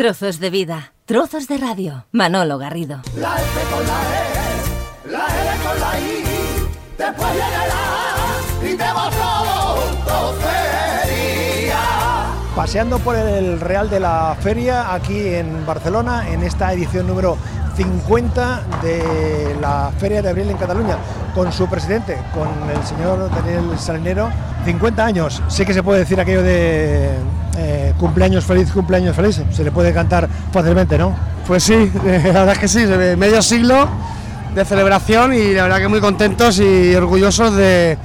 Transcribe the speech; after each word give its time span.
Trozos 0.00 0.40
de 0.40 0.48
vida, 0.48 0.94
trozos 1.04 1.46
de 1.46 1.58
radio. 1.58 2.06
Manolo 2.10 2.56
Garrido. 2.56 3.02
La 3.18 3.36
F 3.36 3.60
con 3.70 3.86
la 3.86 4.00
E, 4.16 5.12
la 5.12 5.26
L 5.26 5.50
con 5.62 5.78
la 5.78 6.00
I, 6.00 6.24
después 6.96 7.32
viene 7.34 7.68
la 7.68 8.66
y 8.66 8.76
te 8.78 8.92
vas 8.94 9.14
Paseando 12.56 12.98
por 13.00 13.14
el 13.14 13.60
Real 13.60 13.90
de 13.90 14.00
la 14.00 14.34
Feria 14.40 14.94
aquí 14.94 15.34
en 15.34 15.66
Barcelona 15.66 16.30
en 16.30 16.44
esta 16.44 16.72
edición 16.72 17.06
número 17.06 17.36
50 17.76 18.62
de 18.82 19.54
la 19.60 19.92
Feria 19.98 20.22
de 20.22 20.30
Abril 20.30 20.48
en 20.48 20.56
Cataluña, 20.56 20.96
con 21.34 21.52
su 21.52 21.68
presidente, 21.68 22.16
con 22.32 22.48
el 22.70 22.82
señor 22.86 23.28
Daniel 23.34 23.78
Salinero. 23.78 24.30
50 24.64 25.04
años, 25.04 25.42
sí 25.48 25.66
que 25.66 25.74
se 25.74 25.82
puede 25.82 26.00
decir 26.00 26.18
aquello 26.18 26.42
de 26.42 27.18
eh, 27.56 27.92
cumpleaños 27.98 28.44
feliz, 28.44 28.70
cumpleaños 28.72 29.16
feliz, 29.16 29.42
se 29.50 29.64
le 29.64 29.70
puede 29.70 29.92
cantar 29.92 30.28
fácilmente, 30.52 30.98
¿no? 30.98 31.14
Pues 31.46 31.64
sí, 31.64 31.90
la 32.04 32.10
verdad 32.10 32.52
es 32.52 32.58
que 32.58 32.68
sí, 32.68 32.86
medio 33.16 33.42
siglo 33.42 33.88
de 34.54 34.64
celebración 34.64 35.32
y 35.32 35.54
la 35.54 35.64
verdad 35.64 35.78
que 35.78 35.88
muy 35.88 36.00
contentos 36.00 36.58
y 36.58 36.94
orgullosos 36.94 37.54
de 37.54 37.96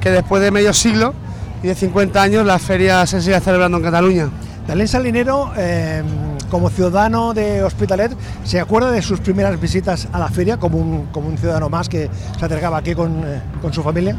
que 0.00 0.10
después 0.10 0.42
de 0.42 0.50
medio 0.50 0.72
siglo 0.72 1.14
y 1.62 1.68
de 1.68 1.74
50 1.74 2.20
años 2.20 2.46
la 2.46 2.58
feria 2.58 3.06
se 3.06 3.22
sigue 3.22 3.38
celebrando 3.40 3.78
en 3.78 3.84
Cataluña. 3.84 4.28
Daniel 4.66 4.88
Salinero, 4.88 5.52
eh, 5.56 6.02
como 6.50 6.70
ciudadano 6.70 7.34
de 7.34 7.62
Hospitalet, 7.62 8.12
¿se 8.44 8.60
acuerda 8.60 8.90
de 8.90 9.02
sus 9.02 9.20
primeras 9.20 9.60
visitas 9.60 10.08
a 10.12 10.18
la 10.18 10.28
feria 10.28 10.56
como 10.56 10.78
un, 10.78 11.06
como 11.06 11.28
un 11.28 11.38
ciudadano 11.38 11.68
más 11.68 11.88
que 11.88 12.08
se 12.38 12.44
acercaba 12.44 12.78
aquí 12.78 12.94
con, 12.94 13.22
eh, 13.24 13.40
con, 13.60 13.72
su 13.72 13.82
familia? 13.82 14.16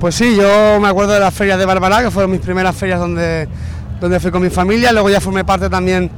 Pues 0.00 0.14
sí, 0.14 0.36
yo 0.36 0.80
me 0.80 0.88
acuerdo 0.88 1.12
de 1.12 1.20
las 1.20 1.34
ferias 1.34 1.58
de 1.58 1.64
Barbará, 1.64 2.02
que 2.02 2.10
fueron 2.10 2.30
mis 2.30 2.40
primeras 2.40 2.74
ferias 2.74 2.98
donde, 2.98 3.48
donde 4.00 4.20
fui 4.20 4.30
con 4.30 4.42
mi 4.42 4.50
familia, 4.50 4.92
luego 4.92 5.10
ya 5.10 5.20
formé 5.20 5.44
parte 5.44 5.68
también 5.68 6.10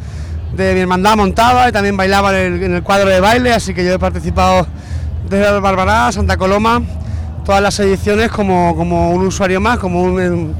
de 0.56 0.74
mi 0.74 0.80
hermandad, 0.80 1.16
montaba 1.16 1.68
y 1.68 1.72
también 1.72 1.96
bailaba 1.96 2.38
en 2.38 2.74
el, 2.74 2.82
cuadro 2.82 3.08
de 3.08 3.20
baile, 3.20 3.52
así 3.52 3.72
que 3.72 3.84
yo 3.84 3.94
he 3.94 3.98
participado 3.98 4.66
desde 5.28 5.60
Barbará, 5.60 6.10
Santa 6.12 6.36
Coloma, 6.36 6.82
todas 7.44 7.62
las 7.62 7.78
ediciones 7.80 8.30
como, 8.30 8.74
como 8.76 9.10
un 9.10 9.26
usuario 9.26 9.60
más, 9.60 9.78
como 9.78 10.02
un 10.02 10.54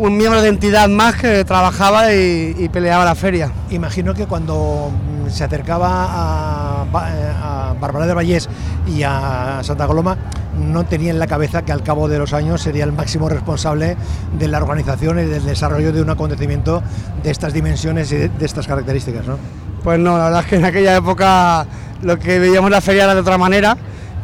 un 0.00 0.16
miembro 0.16 0.40
de 0.40 0.48
entidad 0.48 0.88
más 0.88 1.16
que 1.16 1.44
trabajaba 1.44 2.14
y, 2.14 2.68
peleaba 2.72 3.04
la 3.04 3.14
feria. 3.14 3.52
Imagino 3.70 4.14
que 4.14 4.26
cuando 4.26 4.90
se 5.30 5.44
acercaba 5.44 5.88
a, 5.88 6.82
a 6.82 7.74
Bárbara 7.80 8.06
de 8.06 8.14
Vallés 8.14 8.48
y 8.86 9.02
a 9.02 9.60
Santa 9.62 9.86
Coloma, 9.86 10.16
no 10.58 10.84
tenía 10.84 11.10
en 11.10 11.18
la 11.18 11.26
cabeza 11.26 11.62
que 11.62 11.72
al 11.72 11.82
cabo 11.82 12.08
de 12.08 12.18
los 12.18 12.32
años 12.32 12.60
sería 12.60 12.84
el 12.84 12.92
máximo 12.92 13.28
responsable 13.28 13.96
de 14.38 14.48
la 14.48 14.58
organización 14.58 15.18
y 15.18 15.24
del 15.24 15.44
desarrollo 15.44 15.92
de 15.92 16.02
un 16.02 16.10
acontecimiento 16.10 16.82
de 17.22 17.30
estas 17.30 17.52
dimensiones 17.52 18.12
y 18.12 18.16
de, 18.16 18.30
estas 18.40 18.66
características, 18.66 19.26
¿no? 19.26 19.38
Pues 19.82 19.98
no, 19.98 20.18
la 20.18 20.24
verdad 20.24 20.40
es 20.40 20.46
que 20.46 20.56
en 20.56 20.64
aquella 20.64 20.96
época 20.96 21.66
lo 22.02 22.18
que 22.18 22.38
veíamos 22.38 22.70
la 22.70 22.80
feria 22.80 23.04
era 23.04 23.14
de 23.14 23.20
otra 23.20 23.38
manera, 23.38 23.76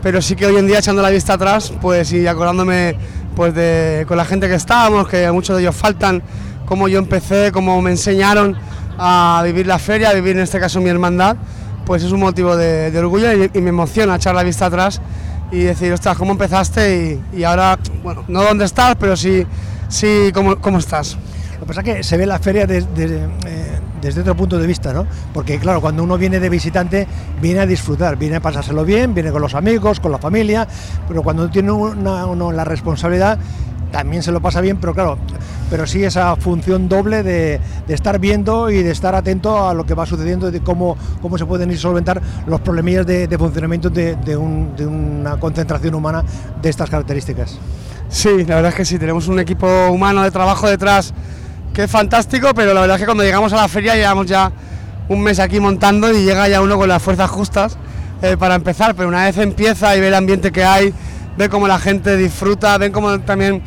pero 0.03 0.21
sí 0.21 0.37
que 0.37 0.47
hoy 0.47 0.57
en 0.57 0.67
día 0.67 0.79
echando 0.79 1.03
la 1.03 1.11
vista 1.11 1.35
atrás, 1.35 1.73
pues 1.81 2.13
y 2.13 2.27
acordándome 2.27 2.97
pues 3.35 3.55
de, 3.55 4.05
con 4.07 4.17
la 4.17 4.25
gente 4.25 4.49
que 4.49 4.55
estábamos, 4.55 5.09
que 5.09 5.31
muchos 5.31 5.57
de 5.57 5.63
ellos 5.63 5.77
faltan, 5.77 6.23
cómo 6.67 6.89
yo 6.89 6.99
empecé, 6.99 7.53
cómo 7.53 7.81
me 7.81 7.91
enseñaron 7.91 8.57
a 8.99 9.43
vivir 9.45 9.67
la 9.67 9.79
feria, 9.79 10.11
a 10.11 10.15
vivir 10.15 10.37
en 10.37 10.43
este 10.43 10.61
caso 10.61 10.81
mi 10.81 10.89
hermandad, 10.89 11.37
pues 11.85 12.03
es 12.03 12.13
un 12.13 12.21
motivo 12.21 12.57
de, 12.57 12.97
orgullo 12.99 13.33
y, 13.33 13.61
me 13.61 13.71
emociona 13.71 14.17
echar 14.17 14.35
la 14.35 14.43
vista 14.43 14.67
atrás 14.67 15.01
y 15.53 15.61
decir, 15.61 15.93
ostras, 15.93 16.17
¿cómo 16.17 16.33
empezaste? 16.33 17.21
Y, 17.33 17.45
ahora, 17.45 17.79
bueno, 18.03 18.25
no 18.29 18.43
dónde 18.43 18.65
estás, 18.65 18.97
pero 18.99 19.17
sí, 19.17 19.47
sí 19.89 20.31
cómo, 20.35 20.57
cómo 20.57 20.79
estás. 20.79 21.17
Lo 21.55 21.61
que 21.61 21.67
pasa 21.67 21.81
es 21.81 21.85
que 21.85 22.03
se 22.03 22.17
ve 22.17 22.27
la 22.27 22.39
feria 22.39 22.67
desde, 22.67 23.25
eh, 23.47 23.79
desde 24.03 24.21
otro 24.21 24.37
punto 24.37 24.59
de 24.59 24.67
vista, 24.67 24.93
¿no? 24.93 25.07
Porque 25.33 25.59
claro, 25.59 25.81
cuando 25.81 26.03
uno 26.03 26.19
viene 26.19 26.39
de 26.39 26.51
visitante, 26.51 27.07
viene 27.41 27.61
a 27.61 27.67
disfrutar, 27.67 28.17
viene 28.17 28.37
a 28.37 28.41
pasárselo 28.41 28.85
bien, 28.85 29.15
viene 29.15 29.31
con 29.31 29.41
los 29.41 29.55
amigos, 29.55 30.01
con 30.01 30.13
la 30.13 30.19
familia, 30.19 30.67
pero 31.09 31.23
cuando 31.23 31.49
tiene 31.49 31.71
uno 31.71 32.53
la 32.53 32.65
responsabilidad, 32.65 33.39
también 33.97 34.23
se 34.23 34.31
lo 34.31 34.43
pasa 34.43 34.61
bien, 34.61 34.77
pero 34.77 34.93
claro, 34.93 35.17
pero 35.71 35.87
sí 35.87 36.05
esa 36.05 36.37
función 36.37 36.87
doble 36.87 37.23
de, 37.23 37.59
estar 37.89 38.19
viendo 38.19 38.69
y 38.69 38.83
de 38.83 38.91
estar 38.91 39.15
atento 39.15 39.67
a 39.67 39.73
lo 39.73 39.87
que 39.87 39.95
va 39.95 40.05
sucediendo, 40.05 40.51
de 40.51 40.61
cómo, 40.61 40.99
cómo 41.23 41.39
se 41.39 41.47
pueden 41.47 41.71
ir 41.71 41.79
solventar 41.79 42.21
los 42.47 42.61
problemillas 42.61 43.07
de, 43.07 43.35
funcionamiento 43.39 43.89
de, 43.89 44.17
de, 44.17 44.37
una 44.37 45.41
concentración 45.41 45.95
humana 45.95 46.23
de 46.61 46.69
estas 46.69 46.91
características. 46.91 47.59
Sí, 48.11 48.45
la 48.45 48.57
verdad 48.57 48.69
es 48.69 48.75
que 48.75 48.85
sí, 48.85 48.99
tenemos 48.99 49.29
un 49.29 49.41
equipo 49.41 49.67
humano 49.89 50.23
de 50.23 50.31
trabajo 50.31 50.69
detrás 50.69 51.15
que 51.73 51.85
es 51.85 51.91
fantástico, 51.91 52.51
pero 52.55 52.75
la 52.75 52.83
verdad 52.83 52.97
es 52.97 53.01
que 53.01 53.07
cuando 53.07 53.25
llegamos 53.25 53.51
a 53.55 53.57
la 53.57 53.69
feria 53.69 53.95
llevamos 53.95 54.27
ya 54.27 54.53
un 55.09 55.23
mes 55.23 55.39
aquí 55.39 55.59
montando 55.59 56.13
y 56.13 56.23
llega 56.23 56.47
ya 56.49 56.61
uno 56.61 56.77
con 56.77 56.91
las 56.91 57.03
fuerzas 57.03 57.31
justas 57.31 57.79
eh, 58.21 58.37
para 58.39 58.57
empezar, 58.57 58.95
pero 58.95 59.09
una 59.09 59.25
vez 59.25 59.39
empieza 59.39 59.97
y 59.97 60.01
ve 60.01 60.09
el 60.09 60.15
ambiente 60.15 60.53
que 60.53 60.65
hay, 60.65 60.93
ve 61.37 61.49
cómo 61.49 61.69
la 61.69 61.79
gente 61.79 62.17
disfruta, 62.17 62.77
ven 62.79 62.93
cómo 62.93 63.19
también 63.21 63.63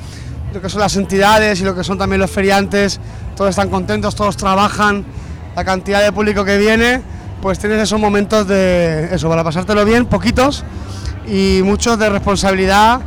lo 0.53 0.61
que 0.61 0.69
son 0.69 0.81
las 0.81 0.95
entidades 0.95 1.61
y 1.61 1.63
lo 1.63 1.75
que 1.75 1.83
son 1.83 1.97
también 1.97 2.19
los 2.19 2.31
feriantes, 2.31 2.99
todos 3.35 3.51
están 3.51 3.69
contentos, 3.69 4.15
todos 4.15 4.35
trabajan, 4.37 5.05
la 5.55 5.63
cantidad 5.63 6.03
de 6.03 6.11
público 6.11 6.43
que 6.43 6.57
viene, 6.57 7.01
pues 7.41 7.59
tienes 7.59 7.79
esos 7.79 7.99
momentos 7.99 8.47
de 8.47 9.13
eso, 9.13 9.29
para 9.29 9.43
pasártelo 9.43 9.85
bien, 9.85 10.05
poquitos 10.05 10.63
y 11.27 11.61
muchos 11.63 11.99
de 11.99 12.09
responsabilidad, 12.09 13.01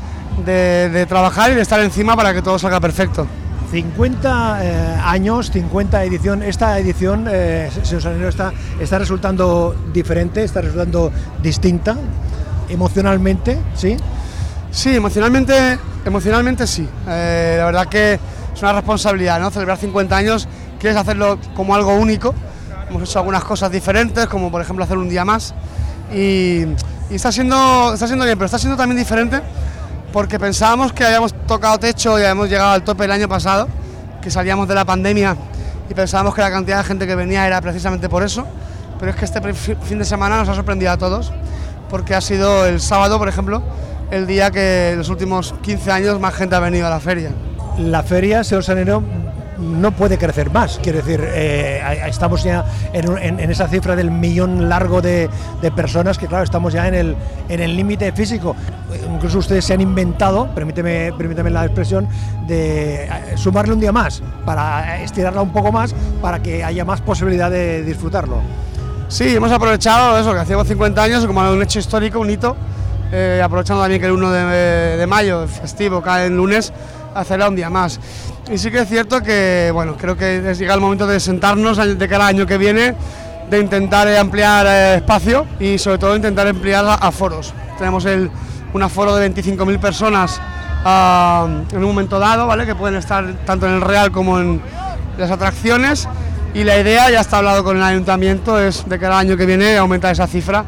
de, 0.45 0.89
de 0.91 1.07
trabajar 1.07 1.51
y 1.51 1.55
de 1.55 1.63
estar 1.63 1.81
encima 1.81 2.17
para 2.17 2.33
que 2.33 2.43
todo 2.43 2.59
salga 2.59 2.81
perfecto. 2.81 3.27
50 3.73 4.59
eh, 4.61 5.01
años, 5.03 5.51
50 5.51 6.05
edición. 6.05 6.43
Esta 6.43 6.79
edición, 6.79 7.27
eh, 7.31 7.71
señor 7.83 8.03
Sanero, 8.03 8.29
está, 8.29 8.53
está 8.79 8.99
resultando 8.99 9.75
diferente, 9.95 10.45
está 10.45 10.61
resultando 10.61 11.11
distinta 11.43 11.97
emocionalmente, 12.69 13.59
¿sí? 13.75 13.97
Sí, 14.73 14.97
emocionalmente, 14.97 15.79
emocionalmente 16.03 16.67
sí. 16.67 16.89
Eh, 17.07 17.57
la 17.59 17.67
verdad 17.67 17.87
que 17.89 18.15
es 18.15 18.63
una 18.63 18.73
responsabilidad, 18.73 19.39
¿no? 19.39 19.51
Celebrar 19.51 19.77
50 19.77 20.17
años, 20.17 20.49
quieres 20.81 20.99
hacerlo 20.99 21.39
como 21.55 21.75
algo 21.75 21.95
único. 21.95 22.35
Hemos 22.89 23.03
hecho 23.03 23.19
algunas 23.19 23.45
cosas 23.45 23.71
diferentes, 23.71 24.27
como 24.29 24.51
por 24.51 24.63
ejemplo 24.63 24.83
hacer 24.83 24.97
un 24.97 25.11
día 25.11 25.27
más. 25.27 25.55
Y, 26.11 26.65
está, 27.11 27.31
siendo, 27.31 27.93
está 27.93 28.07
siendo 28.07 28.25
bien, 28.25 28.39
pero 28.39 28.47
está 28.47 28.59
siendo 28.59 28.77
también 28.77 28.99
diferente 28.99 29.43
porque 30.11 30.39
pensábamos 30.39 30.93
que 30.95 31.05
habíamos 31.05 31.35
tocado 31.47 31.79
techo 31.79 32.19
y 32.19 32.23
habíamos 32.23 32.49
llegado 32.49 32.73
al 32.73 32.83
tope 32.83 33.05
el 33.05 33.13
año 33.13 33.29
pasado, 33.29 33.69
que 34.23 34.31
salíamos 34.31 34.69
de 34.69 34.75
la 34.75 34.87
pandemia 34.87 35.37
y 35.89 35.95
pensábamos 35.95 36.35
que 36.35 36.41
la 36.41 36.51
cantidad 36.51 36.79
de 36.79 36.85
gente 36.85 37.07
que 37.07 37.15
venía 37.15 37.47
era 37.47 37.61
precisamente 37.61 38.09
por 38.09 38.23
eso, 38.23 38.47
pero 38.99 39.11
es 39.11 39.17
que 39.17 39.27
este 39.27 39.41
fin 39.53 39.99
de 39.99 40.05
semana 40.05 40.39
nos 40.39 40.49
ha 40.49 40.55
sorprendido 40.55 40.93
a 40.93 40.97
todos, 40.97 41.31
porque 41.91 42.15
ha 42.15 42.21
sido 42.23 42.67
el 42.67 42.81
sábado, 42.81 43.19
por 43.19 43.29
ejemplo, 43.29 43.63
el 44.13 44.27
día 44.27 44.51
que 44.51 44.91
en 44.91 44.99
los 44.99 45.09
últimos 45.09 45.55
15 45.63 45.91
años 45.91 46.21
más 46.21 46.35
gente 46.35 46.55
ha 46.55 46.61
venido 46.61 46.87
a 46.87 46.91
la 46.91 47.01
feria. 47.01 47.31
La 47.79 48.03
feria, 48.03 48.45
señor 48.45 48.63
Sanero, 48.63 49.03
no 49.59 49.93
puede 49.93 50.19
crecer 50.19 50.51
más. 50.51 50.79
Quiero 50.83 50.99
decir, 50.99 51.21
eh, 51.25 51.81
estamos 52.07 52.45
ya 52.45 52.63
en, 52.93 53.41
esa 53.41 53.69
cifra 53.69 53.97
del 53.97 54.11
millón 54.11 54.69
largo 54.69 55.01
de, 55.01 55.31
personas 55.75 56.19
que, 56.19 56.27
claro, 56.27 56.45
estamos 56.45 56.75
ya 56.75 56.87
en 56.89 56.95
el 56.95 57.17
en 57.49 57.61
el 57.61 57.75
límite 57.75 58.13
físico. 58.13 58.55
Incluso 59.15 59.39
ustedes 59.39 59.65
se 59.65 59.73
han 59.73 59.81
inventado, 59.81 60.47
permíteme, 60.55 61.15
permíteme 61.17 61.49
la 61.49 61.65
expresión, 61.65 62.07
de 62.47 63.05
eh, 63.05 63.11
sumarle 63.37 63.73
un 63.73 63.81
día 63.81 63.93
más, 63.93 64.23
para 64.45 65.03
estirarla 65.03 65.41
un 65.41 65.55
poco 65.55 65.73
más, 65.73 65.95
para 66.21 66.43
que 66.43 66.63
haya 66.63 66.85
más 66.85 67.01
posibilidad 67.01 67.51
de 67.51 67.83
disfrutarlo. 67.83 68.43
Sí, 69.09 69.35
hemos 69.35 69.53
aprovechado 69.53 70.19
eso, 70.19 70.35
que 70.35 70.41
hacíamos 70.41 70.69
50 70.69 71.03
años, 71.03 71.27
como 71.27 71.41
un 71.51 71.63
hecho 71.63 71.79
histórico, 71.79 72.21
un 72.21 72.31
hito, 72.31 72.57
eh, 73.13 73.41
aprovechando 73.45 73.83
también 73.83 74.01
que 74.01 74.07
el 74.07 74.13
1 74.13 74.31
de, 74.31 74.97
de 74.97 75.07
mayo, 75.07 75.47
festivo, 75.47 76.01
cae 76.01 76.27
en 76.27 76.37
lunes, 76.37 76.73
hacerla 77.15 77.49
un 77.49 77.57
día 77.57 77.71
más. 77.71 78.01
Y 78.51 78.59
sí 78.59 78.71
que 78.71 78.81
es 78.81 78.89
cierto 78.89 79.23
que, 79.23 79.71
bueno, 79.73 79.97
creo 79.97 80.17
que 80.17 80.55
llega 80.59 80.75
el 80.75 80.81
momento 80.81 81.07
de 81.07 81.21
sentarnos 81.21 81.77
de 81.77 82.09
cada 82.09 82.27
año 82.27 82.47
que 82.47 82.59
viene, 82.59 82.95
de 83.49 83.61
intentar 83.61 84.09
eh, 84.09 84.19
ampliar 84.19 84.67
eh, 84.67 84.95
espacio 84.97 85.47
y 85.61 85.79
sobre 85.79 85.99
todo 85.99 86.17
intentar 86.17 86.49
ampliar 86.49 86.85
aforos. 87.01 87.53
Tenemos 87.79 88.05
un 88.05 88.83
aforo 88.83 89.15
de 89.15 89.31
25.000 89.31 89.79
personas 89.79 90.41
ah, 90.85 91.47
en 91.71 91.79
un 91.79 91.85
momento 91.85 92.19
dado, 92.19 92.47
¿vale? 92.47 92.67
Que 92.67 92.75
pueden 92.75 92.97
estar 92.97 93.25
tanto 93.45 93.67
en 93.67 93.75
el 93.75 93.81
Real 93.81 94.11
como 94.11 94.41
en 94.41 94.61
las 95.19 95.31
atracciones 95.31 96.09
y 96.55 96.65
la 96.65 96.79
idea, 96.79 97.11
ya 97.11 97.21
está 97.21 97.39
hablado 97.39 97.65
con 97.65 97.77
el 97.77 97.83
ayuntamiento, 97.83 98.59
es 98.59 98.89
de 98.89 98.99
cada 98.99 99.19
año 99.19 99.37
que 99.37 99.47
viene 99.47 99.77
aumentar 99.77 100.13
esa 100.13 100.27
cifra 100.27 100.65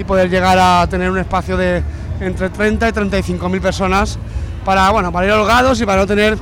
y 0.00 0.04
poder 0.04 0.30
llegar 0.30 0.58
a 0.58 0.86
tener 0.88 1.10
un 1.10 1.18
espacio 1.18 1.58
de 1.58 1.82
entre 2.20 2.48
30 2.48 2.88
y 2.88 2.92
35.000 2.92 3.60
personas 3.60 4.18
para, 4.64 4.88
bueno, 4.90 5.12
para 5.12 5.26
ir 5.26 5.32
holgados 5.32 5.78
y 5.80 5.84
para 5.84 6.00
no 6.00 6.06
tener 6.06 6.38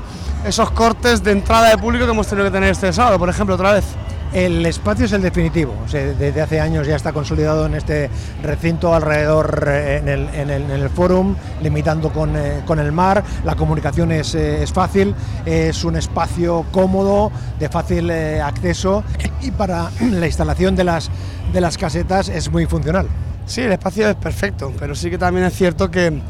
esos 0.46 0.70
cortes 0.70 1.24
de 1.24 1.32
entrada 1.32 1.70
de 1.70 1.78
público 1.78 2.04
que 2.04 2.12
hemos 2.12 2.28
tenido 2.28 2.46
que 2.46 2.52
tener 2.52 2.70
este 2.70 2.92
sábado, 2.92 3.18
por 3.18 3.28
ejemplo, 3.28 3.56
otra 3.56 3.72
vez. 3.72 3.84
El 4.32 4.64
espacio 4.66 5.06
es 5.06 5.12
el 5.12 5.22
definitivo, 5.22 5.74
o 5.84 5.88
sea, 5.88 6.04
desde 6.04 6.40
hace 6.40 6.60
años 6.60 6.86
ya 6.86 6.94
está 6.94 7.12
consolidado 7.12 7.64
en 7.66 7.74
este 7.74 8.10
recinto 8.42 8.94
alrededor 8.94 9.64
eh, 9.66 9.96
en 9.96 10.08
el, 10.08 10.28
en 10.34 10.70
el, 10.70 10.90
forum, 10.90 11.34
limitando 11.62 12.12
con, 12.12 12.36
eh, 12.36 12.60
con, 12.66 12.78
el 12.78 12.92
mar, 12.92 13.24
la 13.44 13.56
comunicación 13.56 14.12
es, 14.12 14.34
eh, 14.34 14.62
es, 14.62 14.72
fácil, 14.72 15.14
es 15.46 15.82
un 15.82 15.96
espacio 15.96 16.66
cómodo, 16.70 17.32
de 17.58 17.70
fácil 17.70 18.10
acceso 18.10 19.02
y 19.40 19.50
para 19.50 19.90
la 20.00 20.26
instalación 20.26 20.76
de 20.76 20.84
las, 20.84 21.10
de 21.52 21.60
las 21.62 21.78
casetas 21.78 22.28
es 22.28 22.52
muy 22.52 22.66
funcional. 22.66 23.08
Sí, 23.48 23.62
el 23.62 23.72
espacio 23.72 24.08
es 24.08 24.14
perfecto, 24.14 24.72
pero 24.78 24.94
sí 24.94 25.10
que 25.10 25.18
también 25.18 25.46
es 25.46 25.54
cierto 25.54 25.90
que, 25.90 26.22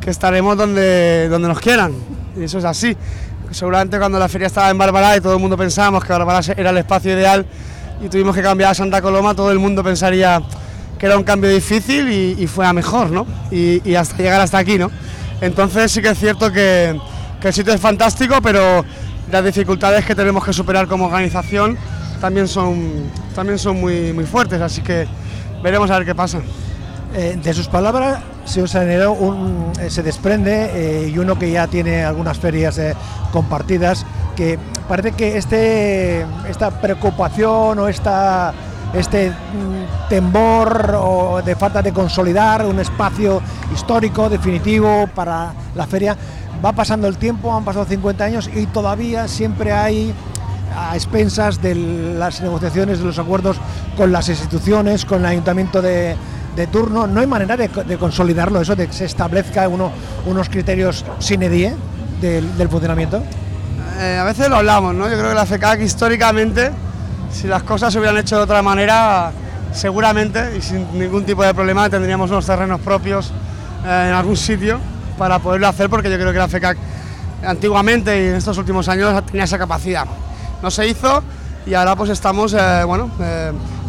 que 0.00 0.08
estaremos 0.08 0.56
donde, 0.56 1.28
donde 1.28 1.48
nos 1.48 1.60
quieran, 1.60 1.92
y 2.34 2.44
eso 2.44 2.58
es 2.58 2.64
así 2.64 2.96
seguramente 3.50 3.98
cuando 3.98 4.18
la 4.18 4.28
feria 4.28 4.46
estaba 4.46 4.70
en 4.70 4.78
Bárbara 4.78 5.16
y 5.16 5.20
todo 5.20 5.34
el 5.34 5.40
mundo 5.40 5.56
pensábamos 5.56 6.04
que 6.04 6.12
Bárbara 6.12 6.40
era 6.56 6.70
el 6.70 6.78
espacio 6.78 7.12
ideal 7.12 7.44
y 8.02 8.08
tuvimos 8.08 8.34
que 8.34 8.42
cambiar 8.42 8.70
a 8.70 8.74
Santa 8.74 9.02
Coloma, 9.02 9.34
todo 9.34 9.50
el 9.50 9.58
mundo 9.58 9.82
pensaría 9.82 10.40
que 10.98 11.06
era 11.06 11.16
un 11.16 11.24
cambio 11.24 11.50
difícil 11.50 12.08
y, 12.08 12.42
y 12.42 12.46
fue 12.46 12.66
a 12.66 12.72
mejor, 12.72 13.10
¿no? 13.10 13.26
Y, 13.50 13.88
y, 13.88 13.94
hasta 13.94 14.16
llegar 14.18 14.40
hasta 14.40 14.58
aquí, 14.58 14.78
¿no? 14.78 14.90
Entonces 15.40 15.90
sí 15.90 16.02
que 16.02 16.10
es 16.10 16.18
cierto 16.18 16.52
que, 16.52 16.98
que, 17.40 17.48
el 17.48 17.54
sitio 17.54 17.72
es 17.72 17.80
fantástico, 17.80 18.40
pero 18.42 18.84
las 19.30 19.44
dificultades 19.44 20.04
que 20.04 20.14
tenemos 20.14 20.44
que 20.44 20.52
superar 20.52 20.86
como 20.86 21.06
organización 21.06 21.76
también 22.20 22.46
son, 22.46 23.10
también 23.34 23.58
son 23.58 23.80
muy, 23.80 24.12
muy 24.12 24.24
fuertes, 24.24 24.60
así 24.60 24.82
que 24.82 25.06
veremos 25.62 25.90
a 25.90 25.98
ver 25.98 26.06
qué 26.06 26.14
pasa. 26.14 26.40
Eh, 27.12 27.36
de 27.42 27.54
sus 27.54 27.66
palabras 27.66 28.20
se 28.44 28.62
os 28.62 28.72
un, 28.74 29.72
eh, 29.80 29.90
se 29.90 30.02
desprende 30.02 30.70
eh, 30.72 31.08
y 31.08 31.18
uno 31.18 31.36
que 31.36 31.50
ya 31.50 31.66
tiene 31.66 32.04
algunas 32.04 32.38
ferias 32.38 32.80
compartidas 33.32 34.06
que 34.36 34.60
parece 34.88 35.12
que 35.12 35.36
este 35.36 36.24
esta 36.48 36.70
preocupación 36.70 37.80
o 37.80 37.88
esta 37.88 38.54
este 38.94 39.30
mm, 39.30 40.08
temor 40.08 40.96
o 41.00 41.42
de 41.44 41.56
falta 41.56 41.82
de 41.82 41.92
consolidar 41.92 42.64
un 42.64 42.78
espacio 42.78 43.42
histórico 43.74 44.28
definitivo 44.28 45.08
para 45.12 45.52
la 45.74 45.86
feria 45.88 46.16
va 46.64 46.72
pasando 46.72 47.08
el 47.08 47.16
tiempo 47.16 47.52
han 47.52 47.64
pasado 47.64 47.86
50 47.86 48.24
años 48.24 48.50
y 48.54 48.66
todavía 48.66 49.26
siempre 49.26 49.72
hay 49.72 50.14
a 50.74 50.94
expensas 50.94 51.60
de 51.60 51.74
las 51.74 52.40
negociaciones 52.40 52.98
de 52.98 53.04
los 53.04 53.18
acuerdos 53.18 53.56
con 53.96 54.12
las 54.12 54.28
instituciones 54.28 55.04
con 55.04 55.20
el 55.20 55.26
ayuntamiento 55.26 55.82
de, 55.82 56.16
turno, 56.70 57.06
no 57.06 57.20
hay 57.20 57.26
manera 57.26 57.56
de, 57.56 57.68
de, 57.68 57.96
consolidarlo, 57.96 58.60
eso 58.60 58.76
de 58.76 58.86
que 58.86 58.92
se 58.92 59.06
establezca 59.06 59.66
uno, 59.66 59.90
unos 60.26 60.50
criterios 60.50 61.06
sine 61.18 61.48
die 61.48 61.74
del, 62.20 62.56
del 62.58 62.68
funcionamiento? 62.68 63.22
Eh, 63.98 64.18
a 64.20 64.24
veces 64.24 64.48
lo 64.48 64.56
hablamos, 64.56 64.94
¿no? 64.94 65.08
Yo 65.08 65.16
creo 65.16 65.30
que 65.30 65.34
la 65.34 65.46
FECAC 65.46 65.80
históricamente, 65.80 66.70
si 67.32 67.46
las 67.46 67.62
cosas 67.62 67.92
se 67.92 67.98
hubieran 67.98 68.18
hecho 68.18 68.36
de 68.36 68.42
otra 68.42 68.60
manera, 68.62 69.32
seguramente 69.72 70.56
y 70.56 70.60
sin 70.60 70.98
ningún 70.98 71.24
tipo 71.24 71.42
de 71.44 71.54
problema 71.54 71.88
tendríamos 71.88 72.30
unos 72.30 72.44
terrenos 72.44 72.80
propios 72.80 73.32
eh, 73.86 74.06
en 74.08 74.14
algún 74.14 74.36
sitio 74.36 74.78
para 75.16 75.38
poderlo 75.38 75.68
hacer, 75.68 75.88
porque 75.88 76.10
yo 76.10 76.16
creo 76.18 76.32
que 76.32 76.38
la 76.38 76.48
FECAC 76.48 76.76
antiguamente 77.44 78.22
y 78.22 78.28
en 78.28 78.34
estos 78.34 78.56
últimos 78.58 78.88
años 78.88 79.24
tenía 79.26 79.44
esa 79.44 79.58
capacidad. 79.58 80.06
No 80.62 80.70
se 80.70 80.86
hizo 80.86 81.22
y 81.66 81.74
ahora 81.74 81.96
pues 81.96 82.10
estamos, 82.10 82.54
eh, 82.54 82.84
bueno, 82.84 83.10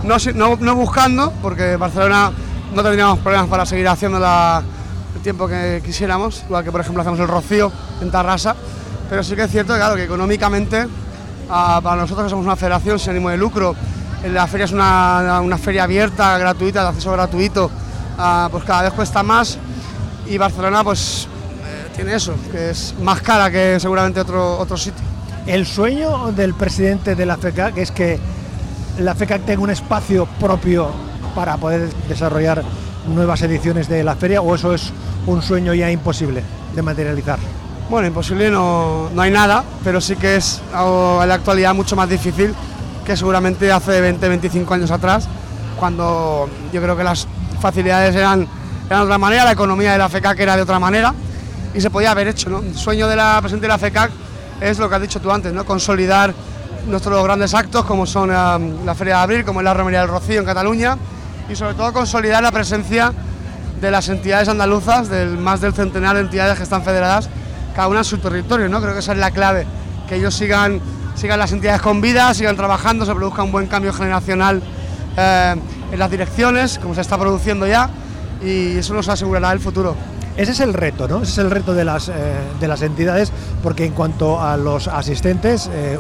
no, 0.04 0.18
no, 0.36 0.58
no 0.60 0.76
buscando, 0.76 1.32
porque 1.42 1.76
Barcelona 1.78 2.32
no 2.74 2.84
tendríamos 2.84 3.20
problemas 3.20 3.50
para 3.50 3.66
seguir 3.66 3.88
haciendo 3.88 4.18
el 4.18 5.22
tiempo 5.22 5.48
que 5.48 5.82
quisiéramos, 5.84 6.44
igual 6.46 6.64
que 6.64 6.72
por 6.72 6.82
ejemplo 6.82 7.02
hacemos 7.02 7.20
el 7.20 7.28
Rocío 7.28 7.72
en 8.02 8.12
Tarrasa, 8.12 8.56
pero 9.10 9.24
sí 9.24 9.36
que 9.36 9.44
es 9.44 9.52
cierto 9.52 9.76
claro, 9.76 9.96
que 9.96 10.04
económicamente 10.04 10.88
para 11.48 11.96
nosotros 11.98 12.26
que 12.26 12.30
somos 12.30 12.46
una 12.46 12.56
federación 12.56 12.98
sin 12.98 13.12
ánimo 13.12 13.30
de 13.30 13.38
lucro, 13.38 13.76
la 14.26 14.48
feria 14.48 14.66
es 14.66 14.72
una, 14.72 15.42
una 15.44 15.58
feria 15.58 15.84
abierta, 15.84 16.38
gratuita, 16.38 16.84
de 16.84 16.90
acceso 16.90 17.12
gratuito, 17.12 17.70
pues 18.52 18.64
cada 18.64 18.84
vez 18.84 18.94
cuesta 18.94 19.24
más 19.24 19.58
y 20.28 20.38
Barcelona 20.38 20.84
pues 20.84 21.28
eh, 21.66 21.90
tiene 21.96 22.16
eso, 22.16 22.36
que 22.52 22.70
es 22.70 22.94
más 23.02 23.22
cara 23.22 23.50
que 23.52 23.80
seguramente 23.80 24.20
otro, 24.22 24.58
otro 24.58 24.78
sitio. 24.78 25.11
El 25.48 25.66
sueño 25.66 26.32
del 26.32 26.54
presidente 26.54 27.16
de 27.16 27.26
la 27.26 27.38
FECA, 27.38 27.72
que 27.72 27.82
es 27.82 27.92
que 27.92 28.20
la 29.00 29.16
FECAC 29.16 29.44
tenga 29.44 29.64
un 29.64 29.72
espacio 29.72 30.28
propio 30.40 30.92
para 31.34 31.58
poder 31.58 31.90
desarrollar 32.08 32.64
nuevas 33.08 33.42
ediciones 33.42 33.90
de 33.90 34.04
la 34.04 34.16
feria 34.16 34.42
o 34.42 34.54
eso 34.54 34.74
es 34.74 34.92
un 35.26 35.42
sueño 35.42 35.74
ya 35.74 35.90
imposible 35.90 36.44
de 36.76 36.82
materializar? 36.82 37.40
Bueno, 37.90 38.08
imposible 38.08 38.50
no, 38.50 39.10
no 39.14 39.22
hay 39.22 39.32
nada, 39.32 39.64
pero 39.84 40.00
sí 40.00 40.16
que 40.16 40.36
es 40.36 40.62
en 40.74 41.28
la 41.28 41.34
actualidad 41.34 41.74
mucho 41.74 41.96
más 41.96 42.08
difícil 42.08 42.54
que 43.06 43.18
seguramente 43.18 43.72
hace 43.72 44.00
20, 44.00 44.30
25 44.30 44.74
años 44.74 44.92
atrás, 44.92 45.28
cuando 45.78 46.48
yo 46.72 46.82
creo 46.82 46.96
que 46.96 47.04
las 47.04 47.28
facilidades 47.60 48.16
eran, 48.16 48.48
eran 48.86 49.00
de 49.00 49.06
otra 49.06 49.18
manera, 49.18 49.44
la 49.44 49.52
economía 49.52 49.92
de 49.92 49.98
la 49.98 50.08
FECAC 50.08 50.40
era 50.40 50.56
de 50.56 50.62
otra 50.62 50.80
manera 50.80 51.14
y 51.74 51.82
se 51.82 51.90
podía 51.90 52.12
haber 52.12 52.28
hecho. 52.28 52.50
¿no? 52.50 52.60
El 52.60 52.76
sueño 52.76 53.08
de 53.08 53.16
la 53.16 53.38
presidenta 53.42 53.64
de 53.64 53.74
la 53.74 53.78
FECAC 53.80 54.12
es 54.62 54.80
lo 54.80 54.88
que 54.88 54.96
has 54.96 55.02
dicho 55.02 55.20
tú 55.20 55.32
antes, 55.32 55.52
¿no? 55.52 55.66
consolidar 55.66 56.34
nuestros 56.88 57.24
grandes 57.24 57.54
actos 57.54 57.84
como 57.86 58.06
son 58.06 58.30
la 58.30 58.96
Feria 58.96 59.18
de 59.18 59.22
Abril, 59.22 59.46
como 59.46 59.60
es 59.60 59.66
la 59.66 59.74
Romería 59.74 60.00
del 60.02 60.10
Rocío 60.10 60.40
en 60.40 60.46
Cataluña 60.46 60.98
y 61.50 61.56
sobre 61.56 61.74
todo 61.74 61.92
consolidar 61.92 62.42
la 62.42 62.52
presencia 62.52 63.14
de 63.82 63.92
las 63.92 64.08
entidades 64.10 64.48
andaluzas, 64.48 65.10
del 65.10 65.38
más 65.38 65.60
del 65.60 65.74
centenar 65.74 66.16
de 66.16 66.22
entidades 66.22 66.58
que 66.58 66.64
están 66.64 66.84
federadas, 66.84 67.30
cada 67.76 67.88
una 67.88 68.00
en 68.00 68.06
su 68.06 68.20
territorio, 68.20 68.70
¿no? 68.70 68.80
Creo 68.80 68.94
que 68.94 69.00
esa 69.00 69.14
es 69.14 69.18
la 69.18 69.32
clave, 69.32 69.66
que 70.08 70.16
ellos 70.16 70.36
sigan, 70.36 70.80
sigan 71.16 71.40
las 71.40 71.52
entidades 71.52 71.82
con 71.82 72.00
vida, 72.00 72.34
sigan 72.34 72.56
trabajando, 72.56 73.06
se 73.06 73.14
produzca 73.14 73.44
un 73.44 73.52
buen 73.52 73.68
cambio 73.68 73.92
generacional 73.92 74.62
eh, 75.18 75.56
en 75.92 76.00
las 76.00 76.12
direcciones, 76.12 76.78
como 76.78 76.94
se 76.94 77.02
está 77.02 77.18
produciendo 77.18 77.66
ya, 77.66 77.90
y 78.44 78.78
eso 78.78 78.94
nos 78.94 79.10
asegurará 79.10 79.52
el 79.52 79.60
futuro. 79.60 79.96
Ese 80.38 80.52
es 80.52 80.60
el 80.60 80.74
reto, 80.74 81.08
¿no? 81.08 81.22
Ese 81.22 81.32
es 81.34 81.38
el 81.40 81.52
reto 81.52 81.74
de 81.74 81.84
las, 81.84 82.10
eh, 82.10 82.14
de 82.60 82.68
las 82.68 82.82
entidades, 82.82 83.32
porque 83.62 83.86
en 83.86 83.94
cuanto 83.94 84.42
a 84.42 84.58
los 84.58 84.88
asistentes, 84.88 85.70
eh, 85.74 85.98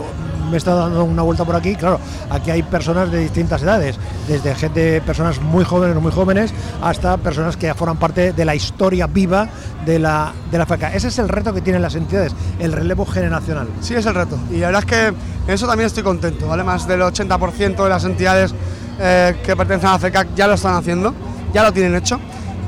me 0.51 0.55
he 0.55 0.57
estado 0.57 0.79
dando 0.79 1.03
una 1.05 1.21
vuelta 1.21 1.45
por 1.45 1.55
aquí, 1.55 1.75
claro, 1.75 1.99
aquí 2.29 2.51
hay 2.51 2.61
personas 2.63 3.11
de 3.11 3.19
distintas 3.19 3.63
edades, 3.63 3.97
desde 4.27 4.53
gente, 4.55 5.01
personas 5.01 5.39
muy 5.41 5.63
jóvenes 5.63 5.95
o 5.95 6.01
muy 6.01 6.11
jóvenes, 6.11 6.53
hasta 6.81 7.17
personas 7.17 7.55
que 7.55 7.73
forman 7.73 7.97
parte 7.97 8.33
de 8.33 8.45
la 8.45 8.53
historia 8.53 9.07
viva 9.07 9.47
de 9.85 9.99
la, 9.99 10.33
de 10.51 10.57
la 10.57 10.65
FECA. 10.65 10.93
Ese 10.93 11.07
es 11.07 11.19
el 11.19 11.29
reto 11.29 11.53
que 11.53 11.61
tienen 11.61 11.81
las 11.81 11.95
entidades, 11.95 12.33
el 12.59 12.73
relevo 12.73 13.05
generacional. 13.05 13.67
Sí, 13.79 13.95
es 13.95 14.05
el 14.05 14.13
reto. 14.13 14.37
Y 14.49 14.57
la 14.57 14.67
verdad 14.67 14.83
es 14.83 14.89
que 14.89 15.07
en 15.07 15.53
eso 15.53 15.67
también 15.67 15.87
estoy 15.87 16.03
contento, 16.03 16.47
¿vale? 16.47 16.63
Más 16.63 16.87
del 16.87 17.01
80% 17.01 17.83
de 17.83 17.89
las 17.89 18.03
entidades 18.03 18.53
eh, 18.99 19.37
que 19.43 19.55
pertenecen 19.55 19.89
a 19.89 19.93
la 19.93 19.99
FECA 19.99 20.27
ya 20.35 20.47
lo 20.47 20.53
están 20.55 20.75
haciendo, 20.75 21.13
ya 21.53 21.63
lo 21.63 21.71
tienen 21.71 21.95
hecho. 21.95 22.19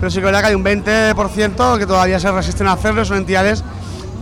Pero 0.03 0.11
sí 0.11 0.19
que 0.19 0.25
verdad 0.25 0.41
que 0.41 0.47
hay 0.47 0.55
un 0.55 0.65
20% 0.65 1.77
que 1.77 1.85
todavía 1.85 2.19
se 2.19 2.29
resisten 2.29 2.67
a 2.67 2.73
hacerlo, 2.73 3.05
son 3.05 3.15
entidades 3.15 3.63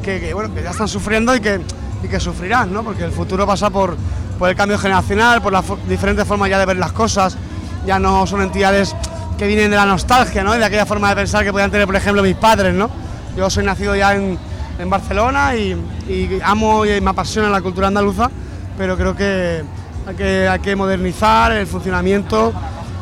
que, 0.04 0.32
bueno, 0.32 0.54
que 0.54 0.62
ya 0.62 0.70
están 0.70 0.88
sufriendo 0.88 1.36
y 1.36 1.40
que 1.40 1.60
y 2.04 2.08
que 2.08 2.20
sufrirán, 2.20 2.72
¿no? 2.72 2.84
porque 2.84 3.04
el 3.04 3.12
futuro 3.12 3.48
pasa 3.48 3.72
por, 3.72 3.98
por 4.38 4.48
el 4.52 4.56
cambio 4.56 4.78
generacional, 4.78 5.42
por 5.42 5.52
las 5.52 5.66
diferentes 5.90 6.28
formas 6.28 6.52
ya 6.52 6.60
de 6.60 6.68
ver 6.68 6.78
las 6.78 6.92
cosas, 6.92 7.36
ya 7.84 7.98
no 7.98 8.28
son 8.28 8.44
entidades 8.44 8.96
que 9.40 9.48
vienen 9.48 9.72
de 9.72 9.76
la 9.76 9.88
nostalgia, 9.88 10.44
¿no? 10.44 10.54
de 10.54 10.64
aquella 10.64 10.86
forma 10.86 11.10
de 11.10 11.16
pensar 11.16 11.44
que 11.44 11.52
podían 11.52 11.72
tener, 11.72 11.88
por 11.88 11.96
ejemplo, 11.96 12.22
mis 12.22 12.36
padres. 12.36 12.76
¿no? 12.76 12.88
Yo 13.36 13.50
soy 13.50 13.66
nacido 13.66 13.96
ya 13.96 14.14
en, 14.14 14.38
en 14.78 14.88
Barcelona 14.88 15.56
y, 15.56 15.72
y, 16.08 16.40
amo 16.44 16.86
y 16.86 17.02
me 17.02 17.10
apasiona 17.10 17.50
la 17.50 17.60
cultura 17.60 17.88
andaluza, 17.88 18.30
pero 18.78 18.96
creo 18.96 19.16
que 19.16 19.64
hay 20.06 20.16
que, 20.16 20.48
hay 20.48 20.60
que 20.60 20.76
modernizar 20.76 21.54
el 21.54 21.66
funcionamiento 21.66 22.54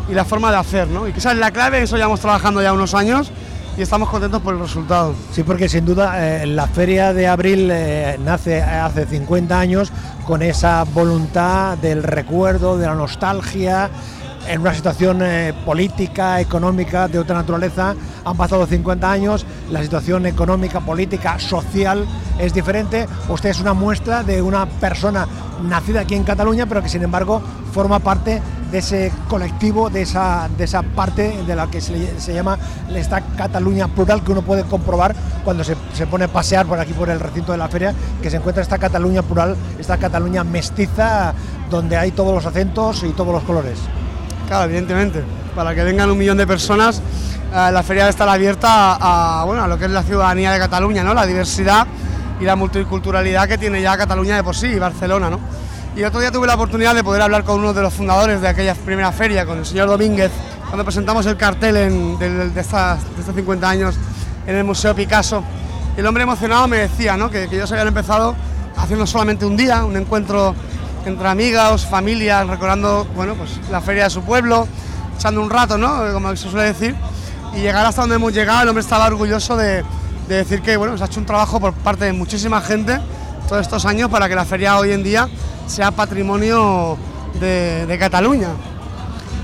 y 0.09 0.13
la 0.13 0.25
forma 0.25 0.51
de 0.51 0.57
hacer, 0.57 0.87
¿no? 0.87 1.07
y 1.07 1.13
que 1.13 1.19
esa 1.19 1.31
es 1.31 1.37
la 1.37 1.51
clave, 1.51 1.83
eso 1.83 1.95
llevamos 1.95 2.19
trabajando 2.19 2.61
ya 2.61 2.73
unos 2.73 2.93
años 2.93 3.31
y 3.77 3.81
estamos 3.81 4.09
contentos 4.09 4.41
por 4.41 4.55
el 4.55 4.59
resultado. 4.59 5.15
Sí, 5.31 5.43
porque 5.43 5.69
sin 5.69 5.85
duda 5.85 6.41
eh, 6.41 6.45
la 6.45 6.67
feria 6.67 7.13
de 7.13 7.27
abril 7.27 7.69
eh, 7.71 8.19
nace 8.19 8.61
hace 8.61 9.05
50 9.05 9.57
años 9.57 9.91
con 10.25 10.41
esa 10.41 10.83
voluntad 10.83 11.77
del 11.77 12.03
recuerdo, 12.03 12.77
de 12.77 12.87
la 12.87 12.95
nostalgia, 12.95 13.89
en 14.47 14.61
una 14.61 14.73
situación 14.73 15.21
eh, 15.21 15.53
política, 15.65 16.41
económica 16.41 17.07
de 17.07 17.19
otra 17.19 17.35
naturaleza. 17.35 17.95
Han 18.25 18.35
pasado 18.35 18.65
50 18.65 19.11
años, 19.11 19.45
la 19.69 19.81
situación 19.81 20.25
económica, 20.25 20.81
política, 20.81 21.39
social 21.39 22.05
es 22.39 22.53
diferente. 22.53 23.07
Usted 23.29 23.49
es 23.49 23.59
una 23.59 23.73
muestra 23.73 24.23
de 24.23 24.41
una 24.41 24.65
persona 24.65 25.27
nacida 25.63 26.01
aquí 26.01 26.15
en 26.15 26.23
Cataluña, 26.23 26.65
pero 26.65 26.81
que 26.81 26.89
sin 26.89 27.03
embargo 27.03 27.41
forma 27.71 27.99
parte 27.99 28.41
de 28.71 28.77
ese 28.79 29.11
colectivo, 29.27 29.89
de 29.89 30.03
esa, 30.03 30.47
de 30.57 30.63
esa 30.63 30.83
parte 30.83 31.43
de 31.45 31.55
la 31.55 31.67
que 31.67 31.81
se, 31.81 32.19
se 32.19 32.33
llama 32.33 32.57
esta 32.93 33.21
Cataluña 33.21 33.87
plural 33.87 34.23
que 34.23 34.31
uno 34.31 34.41
puede 34.41 34.63
comprobar 34.63 35.15
cuando 35.43 35.63
se, 35.63 35.75
se, 35.93 36.07
pone 36.07 36.25
a 36.25 36.27
pasear 36.27 36.65
por 36.65 36.79
aquí 36.79 36.93
por 36.93 37.09
el 37.09 37.19
recinto 37.19 37.51
de 37.51 37.57
la 37.57 37.67
feria, 37.67 37.93
que 38.21 38.29
se 38.29 38.37
encuentra 38.37 38.61
esta 38.61 38.77
Cataluña 38.77 39.21
plural, 39.23 39.55
esta 39.79 39.97
Cataluña 39.97 40.43
mestiza, 40.43 41.33
donde 41.69 41.97
hay 41.97 42.11
todos 42.11 42.33
los 42.33 42.45
acentos 42.45 43.03
y 43.03 43.09
todos 43.09 43.33
los 43.33 43.43
colores. 43.43 43.79
Claro, 44.47 44.65
evidentemente, 44.65 45.23
para 45.55 45.73
que 45.75 45.83
vengan 45.83 46.09
un 46.09 46.17
millón 46.17 46.37
de 46.37 46.47
personas, 46.47 47.01
eh, 47.53 47.69
la 47.71 47.83
feria 47.83 48.03
debe 48.03 48.11
estar 48.11 48.29
abierta 48.29 48.97
a, 48.99 49.43
bueno, 49.45 49.63
a 49.63 49.67
lo 49.67 49.77
que 49.77 49.85
es 49.85 49.91
la 49.91 50.03
ciudadanía 50.03 50.51
de 50.51 50.59
Cataluña, 50.59 51.03
¿no? 51.03 51.13
la 51.13 51.25
diversidad 51.25 51.87
y 52.39 52.45
la 52.45 52.55
multiculturalidad 52.55 53.47
que 53.47 53.57
tiene 53.57 53.81
ya 53.81 53.97
Cataluña 53.97 54.35
de 54.35 54.43
por 54.43 54.55
sí 54.55 54.67
y 54.67 54.79
Barcelona. 54.79 55.29
¿no? 55.29 55.39
Y 55.95 56.03
otro 56.03 56.19
día 56.19 56.31
tuve 56.31 56.45
la 56.45 56.53
oportunidad 56.53 56.93
de 56.93 57.03
poder 57.03 57.21
hablar 57.21 57.43
con 57.43 57.59
uno 57.59 57.73
de 57.73 57.81
los 57.81 57.93
fundadores 57.93 58.41
de 58.41 58.47
aquella 58.47 58.75
primera 58.75 59.11
feria, 59.11 59.45
con 59.45 59.57
el 59.57 59.65
señor 59.65 59.87
Domínguez, 59.89 60.31
cuando 60.67 60.83
presentamos 60.83 61.25
el 61.25 61.35
cartel 61.35 61.73
de, 62.19 62.51
estas, 62.59 63.03
de 63.15 63.19
estos 63.19 63.35
50 63.35 63.69
años 63.69 63.95
en 64.45 64.55
el 64.55 64.63
Museo 64.63 64.93
Picasso. 64.95 65.43
El 65.97 66.05
hombre 66.05 66.23
emocionado 66.23 66.67
me 66.67 66.77
decía 66.77 67.17
¿no? 67.17 67.29
que, 67.31 67.45
ellos 67.45 67.71
habían 67.71 67.87
empezado 67.87 68.35
haciendo 68.77 69.07
solamente 69.07 69.45
un 69.45 69.57
día, 69.57 69.83
un 69.83 69.97
encuentro 69.97 70.55
entre 71.05 71.27
amigos, 71.27 71.85
familias, 71.87 72.47
recordando 72.47 73.07
bueno, 73.15 73.33
pues, 73.33 73.59
la 73.71 73.81
feria 73.81 74.05
de 74.05 74.09
su 74.11 74.21
pueblo, 74.21 74.67
echando 75.17 75.41
un 75.41 75.49
rato, 75.49 75.77
¿no? 75.77 76.13
como 76.13 76.35
se 76.35 76.49
suele 76.49 76.67
decir, 76.67 76.95
y 77.55 77.61
llegar 77.61 77.85
hasta 77.85 78.01
donde 78.01 78.15
hemos 78.15 78.31
llegado, 78.31 78.61
el 78.61 78.69
hombre 78.69 78.83
estaba 78.83 79.07
orgulloso 79.07 79.57
de, 79.57 79.83
de 80.27 80.35
decir 80.35 80.61
que 80.61 80.77
bueno, 80.77 80.95
se 80.97 81.03
ha 81.03 81.07
hecho 81.07 81.19
un 81.19 81.25
trabajo 81.25 81.59
por 81.59 81.73
parte 81.73 82.05
de 82.05 82.13
muchísima 82.13 82.61
gente 82.61 82.99
todos 83.49 83.63
estos 83.63 83.85
años 83.85 84.11
para 84.11 84.29
que 84.29 84.35
la 84.35 84.45
feria 84.45 84.77
hoy 84.77 84.91
en 84.91 85.01
día 85.03 85.27
sea 85.69 85.91
patrimonio 85.91 86.97
de, 87.39 87.97
Cataluña. 87.99 88.49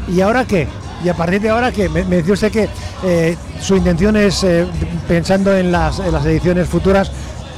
¿Y 0.08 0.22
ahora 0.22 0.46
qué? 0.46 0.67
¿Y 1.03 1.10
a 1.10 1.13
partir 1.13 1.41
de 1.41 1.50
ahora 1.50 1.72
qué? 1.72 1.88
Me, 1.88 2.03
decía 2.03 2.34
usted 2.34 2.51
que 2.51 2.70
eh, 3.03 3.38
su 3.62 3.75
intención 3.75 4.15
es, 4.15 4.44
eh, 4.44 4.65
pensando 5.08 5.55
en 5.55 5.72
las, 5.72 6.00
ediciones 6.00 6.67
futuras, 6.67 7.12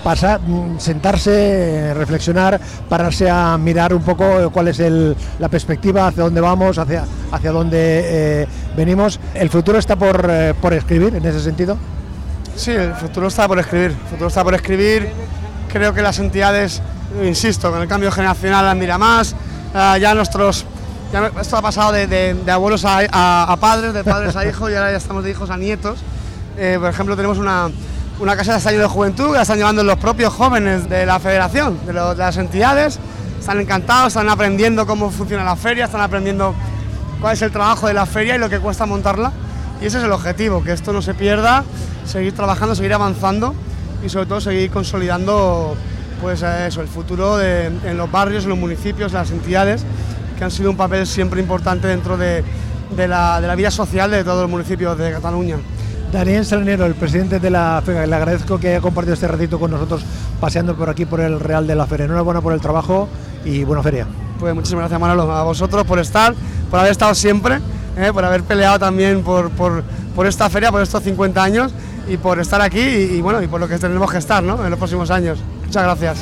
pasar, 0.04 0.42
mm, 0.42 0.80
sentarse, 0.80 1.94
reflexionar, 1.94 2.60
pararse 2.90 3.30
a 3.30 3.58
mirar 3.58 3.94
un 3.94 4.04
poco 4.04 4.50
cuál 4.52 4.68
es 4.68 4.82
la 5.40 5.50
perspectiva, 5.50 6.08
hacia 6.08 6.24
dónde 6.24 6.42
vamos, 6.42 6.78
hacia, 6.78 7.06
hacia 7.32 7.52
dónde 7.52 7.78
eh, 7.80 8.48
venimos. 8.76 9.20
¿El 9.34 9.50
futuro 9.50 9.80
está 9.80 9.96
por, 9.96 10.30
por 10.62 10.74
escribir 10.74 11.16
en 11.16 11.26
ese 11.26 11.40
sentido? 11.40 11.78
Sí, 12.56 12.72
el 12.72 12.96
futuro 12.96 13.28
está 13.28 13.48
por 13.48 13.60
escribir. 13.60 13.92
El 13.92 14.10
futuro 14.10 14.28
está 14.28 14.44
por 14.44 14.56
escribir. 14.56 15.08
Creo 15.72 15.94
que 15.94 16.02
las 16.02 16.18
entidades 16.20 16.82
insisto, 17.24 17.72
con 17.72 17.82
el 17.82 17.88
cambio 17.88 18.12
generacional 18.12 18.68
admira 18.68 18.98
más, 18.98 19.34
uh, 19.74 19.98
ya 19.98 20.14
nuestros, 20.14 20.66
esto 21.40 21.58
ha 21.58 21.62
pasado 21.62 21.92
de, 21.92 22.36
abuelos 22.52 22.84
a, 22.86 23.58
padres, 23.60 23.94
de 23.94 24.04
padres 24.04 24.36
a 24.36 24.46
hijos 24.46 24.72
y 24.72 24.76
ahora 24.76 24.92
ya 24.92 24.98
estamos 24.98 25.24
de 25.24 25.32
hijos 25.32 25.50
a 25.50 25.58
nietos. 25.58 26.00
Eh, 26.58 26.78
por 26.80 26.90
ejemplo, 26.90 27.16
tenemos 27.16 27.38
una, 27.38 27.70
una 28.20 28.36
casa 28.36 28.54
de 28.54 28.58
estadio 28.58 28.80
de 28.80 28.88
juventud 28.88 29.28
que 29.28 29.34
la 29.34 29.42
están 29.44 29.58
llevando 29.58 29.84
los 29.84 29.98
propios 29.98 30.34
jóvenes 30.34 30.90
de 30.90 31.06
la 31.06 31.20
federación, 31.20 31.80
de, 31.86 31.94
de 31.94 32.16
las 32.16 32.38
entidades, 32.38 33.00
están 33.40 33.60
encantados, 33.60 34.08
están 34.08 34.30
aprendiendo 34.30 34.86
cómo 34.86 35.10
funciona 35.12 35.44
la 35.44 35.56
feria, 35.56 35.86
están 35.86 36.02
aprendiendo 36.02 36.54
cuál 37.22 37.34
es 37.34 37.42
el 37.42 37.52
trabajo 37.52 37.88
de 37.88 37.94
la 37.94 38.06
feria 38.06 38.36
y 38.36 38.40
lo 38.40 38.50
que 38.50 38.60
cuesta 38.60 38.86
montarla. 38.86 39.32
Y 39.82 39.86
ese 39.86 40.00
es 40.00 40.04
el 40.04 40.12
objetivo, 40.12 40.64
que 40.64 40.72
esto 40.72 40.92
no 40.92 41.02
se 41.02 41.14
pierda, 41.14 41.64
seguir 42.06 42.34
trabajando, 42.34 42.74
seguir 42.74 42.94
avanzando 42.94 43.54
y 44.04 44.10
sobre 44.10 44.26
todo 44.26 44.42
seguir 44.42 44.72
consolidando 44.72 45.76
pues 46.22 46.42
eso, 46.42 46.82
el 46.82 46.88
futuro 46.88 47.42
en 47.42 47.98
los 47.98 48.12
barrios, 48.12 48.44
en 48.44 48.50
los 48.50 48.58
municipios, 48.58 49.14
las 49.14 49.32
entidades, 49.32 49.86
que 50.38 50.44
han 50.44 50.52
sido 50.52 50.70
un 50.70 50.78
papel 50.78 51.06
siempre 51.08 51.42
importante 51.42 51.88
dentro 51.88 52.16
de, 52.16 52.44
la, 52.96 53.56
vida 53.56 53.72
social 53.72 54.12
de 54.12 54.24
todos 54.24 54.42
los 54.44 54.50
municipios 54.50 54.98
de 54.98 55.12
Cataluña. 55.12 55.58
Daniel 56.12 56.46
Salinero, 56.46 56.86
el 56.86 56.96
presidente 56.96 57.40
de 57.40 57.50
la 57.50 57.82
FEGA, 57.84 58.06
le 58.06 58.16
agradezco 58.16 58.60
que 58.60 58.70
haya 58.70 58.82
compartido 58.82 59.14
este 59.14 59.28
ratito 59.28 59.60
con 59.60 59.72
nosotros 59.72 60.06
paseando 60.40 60.76
por 60.76 60.90
aquí 60.90 61.06
por 61.06 61.20
el 61.20 61.40
Real 61.40 61.68
de 61.68 61.76
la 61.76 61.86
Feria. 61.86 62.06
Enhorabuena 62.06 62.40
por 62.40 62.54
el 62.54 62.62
trabajo 62.62 63.10
y 63.44 63.64
buena 63.66 63.84
feria. 63.84 64.08
Pues 64.40 64.54
muchísimas 64.56 64.84
gracias 64.84 65.02
Manolo, 65.02 65.30
a 65.32 65.44
vosotros 65.44 65.86
por 65.86 66.00
estar, 66.00 66.34
por 66.70 66.80
haber 66.80 66.92
estado 66.92 67.14
siempre, 67.14 67.60
eh, 67.98 68.12
por 68.14 68.24
haber 68.24 68.44
peleado 68.44 68.80
también 68.80 69.24
por, 69.24 69.50
por, 69.50 69.84
esta 70.26 70.50
feria, 70.50 70.72
por 70.72 70.82
estos 70.82 71.04
50 71.04 71.44
años 71.44 71.72
y 72.08 72.18
por 72.18 72.40
estar 72.40 72.62
aquí 72.62 72.80
y, 72.80 73.22
bueno, 73.22 73.42
y 73.42 73.48
por 73.48 73.60
lo 73.60 73.68
que 73.68 73.78
tenemos 73.78 74.10
que 74.12 74.20
estar 74.20 74.44
¿no? 74.44 74.64
en 74.64 74.70
los 74.70 74.78
próximos 74.78 75.12
años. 75.12 75.40
Muchas 75.68 75.84
gracias. 75.84 76.18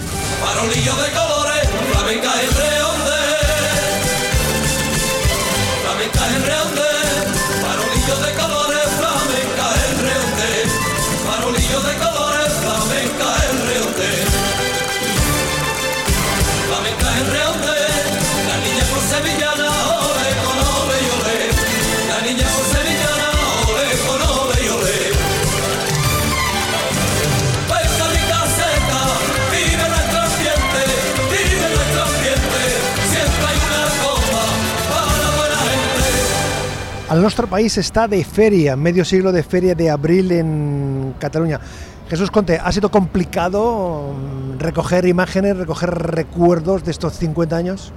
El 37.16 37.22
nostre 37.22 37.48
país 37.48 37.78
está 37.78 38.10
de 38.10 38.24
feria, 38.26 38.76
medio 38.76 39.06
siglo 39.06 39.32
de 39.32 39.42
feria 39.42 39.74
de 39.74 39.90
abril 39.90 40.34
en 40.34 41.14
Cataluña. 41.18 41.62
Jesús 42.10 42.30
Conte, 42.30 42.60
¿ha 42.62 42.72
sido 42.74 42.92
complicado 42.92 44.12
mm, 44.14 44.60
recoger 44.60 45.06
imágenes, 45.06 45.56
recoger 45.56 45.92
recuerdos 45.92 46.84
de 46.84 46.92
estos 46.92 47.14
50 47.14 47.56
años? 47.56 47.94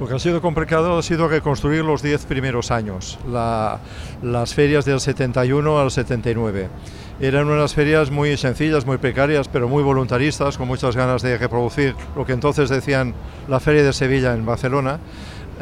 Lo 0.00 0.08
que 0.08 0.14
ha 0.14 0.18
sido 0.18 0.40
complicado 0.40 0.96
ha 0.98 1.02
sido 1.02 1.28
reconstruir 1.28 1.84
los 1.84 2.00
10 2.02 2.24
primeros 2.24 2.70
años, 2.70 3.18
la- 3.30 3.78
las 4.22 4.54
ferias 4.54 4.86
del 4.86 5.00
71 5.00 5.78
al 5.78 5.90
79. 5.90 6.68
Eran 7.20 7.48
unas 7.48 7.74
ferias 7.74 8.10
muy 8.10 8.36
sencillas, 8.38 8.86
muy 8.86 8.96
precarias, 8.96 9.48
pero 9.48 9.68
muy 9.68 9.82
voluntaristas, 9.82 10.56
con 10.56 10.66
muchas 10.66 10.96
ganas 10.96 11.20
de 11.20 11.36
reproducir 11.36 11.94
lo 12.16 12.24
que 12.24 12.32
entonces 12.32 12.70
decían 12.70 13.12
la 13.48 13.60
Feria 13.60 13.84
de 13.84 13.92
Sevilla 13.92 14.32
en 14.34 14.46
Barcelona. 14.46 14.98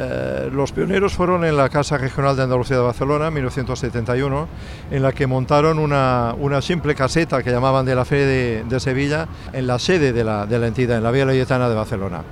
Eh, 0.02 0.48
los 0.50 0.72
pioneros 0.72 1.12
fueron 1.12 1.44
en 1.44 1.58
la 1.58 1.68
Casa 1.68 1.98
Regional 1.98 2.34
de 2.34 2.44
Andalucía 2.44 2.76
de 2.76 2.82
Barcelona, 2.82 3.26
en 3.26 3.34
1971, 3.34 4.48
en 4.90 5.02
la 5.02 5.12
que 5.12 5.26
montaron 5.26 5.78
una, 5.78 6.34
simple 6.62 6.94
caseta 6.94 7.42
que 7.42 7.50
llamaban 7.50 7.84
de 7.84 7.94
la 7.94 8.06
Feria 8.06 8.64
de, 8.64 8.80
Sevilla 8.80 9.28
en 9.52 9.66
la 9.66 9.78
sede 9.78 10.14
de 10.14 10.24
la, 10.24 10.46
entidad, 10.66 10.96
en 10.96 11.02
la 11.02 11.10
Vía 11.10 11.26
Layetana 11.26 11.68
de 11.68 11.74
Barcelona. 11.74 12.22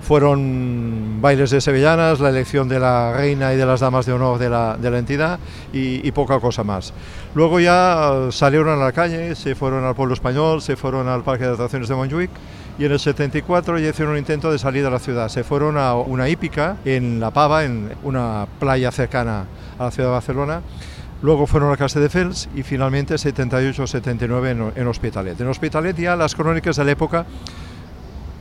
Fueron 0.00 1.20
bailes 1.20 1.50
de 1.50 1.60
sevillanas, 1.60 2.20
la 2.20 2.28
elección 2.28 2.68
de 2.68 2.78
la 2.78 3.12
reina 3.12 3.52
y 3.52 3.56
de 3.56 3.66
las 3.66 3.80
damas 3.80 4.06
de 4.06 4.12
honor 4.12 4.38
de 4.38 4.48
la, 4.48 4.78
entidad 4.96 5.40
y, 5.72 6.08
poca 6.12 6.38
cosa 6.38 6.62
más. 6.62 6.94
Luego 7.34 7.58
ya 7.58 8.28
salieron 8.30 8.68
a 8.68 8.76
la 8.76 8.92
calle, 8.92 9.34
se 9.34 9.56
fueron 9.56 9.84
al 9.84 9.96
pueblo 9.96 10.14
español, 10.14 10.62
se 10.62 10.76
fueron 10.76 11.08
al 11.08 11.24
Parque 11.24 11.46
de 11.46 11.54
Atracciones 11.54 11.88
de 11.88 11.96
Montjuic 11.96 12.30
y 12.78 12.84
en 12.84 12.92
el 12.92 12.98
74 12.98 13.78
ya 13.78 13.90
hicieron 13.90 14.12
un 14.12 14.18
intento 14.18 14.50
de 14.50 14.58
salir 14.58 14.82
de 14.82 14.90
la 14.90 14.98
ciudad. 14.98 15.28
Se 15.28 15.44
fueron 15.44 15.76
a 15.76 15.94
una 15.94 16.28
hípica 16.28 16.76
en 16.84 17.20
La 17.20 17.30
Pava, 17.30 17.64
en 17.64 17.92
una 18.02 18.46
playa 18.58 18.90
cercana 18.90 19.44
a 19.78 19.84
la 19.84 19.90
ciudad 19.90 20.08
de 20.08 20.12
Barcelona. 20.12 20.62
Luego 21.22 21.46
fueron 21.46 21.72
a 21.72 21.76
Casa 21.76 22.00
de 22.00 22.08
Fels 22.08 22.48
y 22.54 22.64
finalmente 22.64 23.14
78-79 23.14 24.50
en, 24.50 24.72
en 24.74 24.88
Hospitalet. 24.88 25.40
En 25.40 25.46
Hospitalet 25.48 25.96
ya 25.96 26.16
las 26.16 26.34
crónicas 26.34 26.76
de 26.76 26.84
la 26.84 26.90
época 26.90 27.26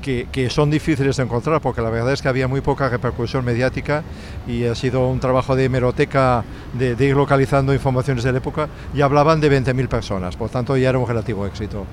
que, 0.01 0.27
que, 0.31 0.50
son 0.50 0.70
difíciles 0.70 1.17
de 1.17 1.24
encontrar 1.24 1.62
porque 1.62 1.81
la 1.81 1.89
verdad 1.89 2.13
es 2.13 2.22
que 2.22 2.27
había 2.27 2.48
muy 2.48 2.62
poca 2.62 2.89
repercusión 2.89 3.46
mediática 3.46 4.03
y 4.48 4.65
ha 4.65 4.75
sido 4.75 5.08
un 5.08 5.20
trabajo 5.20 5.55
de 5.55 5.65
hemeroteca 5.65 6.43
de, 6.74 6.96
de 6.96 7.05
ir 7.05 7.15
localizando 7.15 7.74
informaciones 7.74 8.24
de 8.24 8.31
la 8.31 8.39
época 8.39 8.67
y 8.93 9.01
hablaban 9.01 9.39
de 9.39 9.51
20.000 9.51 9.88
personas, 9.88 10.36
por 10.36 10.50
tanto 10.50 10.75
ya 10.75 10.89
era 10.89 10.98
un 10.98 11.08
relativo 11.08 11.46
éxito. 11.46 11.86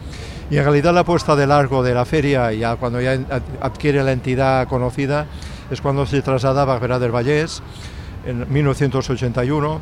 Y 0.51 0.57
en 0.57 0.65
realidad 0.65 0.95
la 0.95 1.05
puesta 1.05 1.37
de 1.37 1.47
largo 1.47 1.83
de 1.83 1.95
la 1.95 2.05
feria, 2.05 2.53
ya 2.53 2.77
cuando 2.77 3.01
ya 3.01 3.19
adquiere 3.61 4.03
la 4.03 4.13
entidad 4.13 4.67
conocida, 4.67 5.27
es 5.71 5.81
cuando 5.81 6.07
se 6.07 6.23
traslada 6.23 6.63
a 6.63 6.65
Barberá 6.65 6.99
del 6.99 7.15
Vallés 7.15 7.63
en 8.27 8.51
1981. 8.51 9.81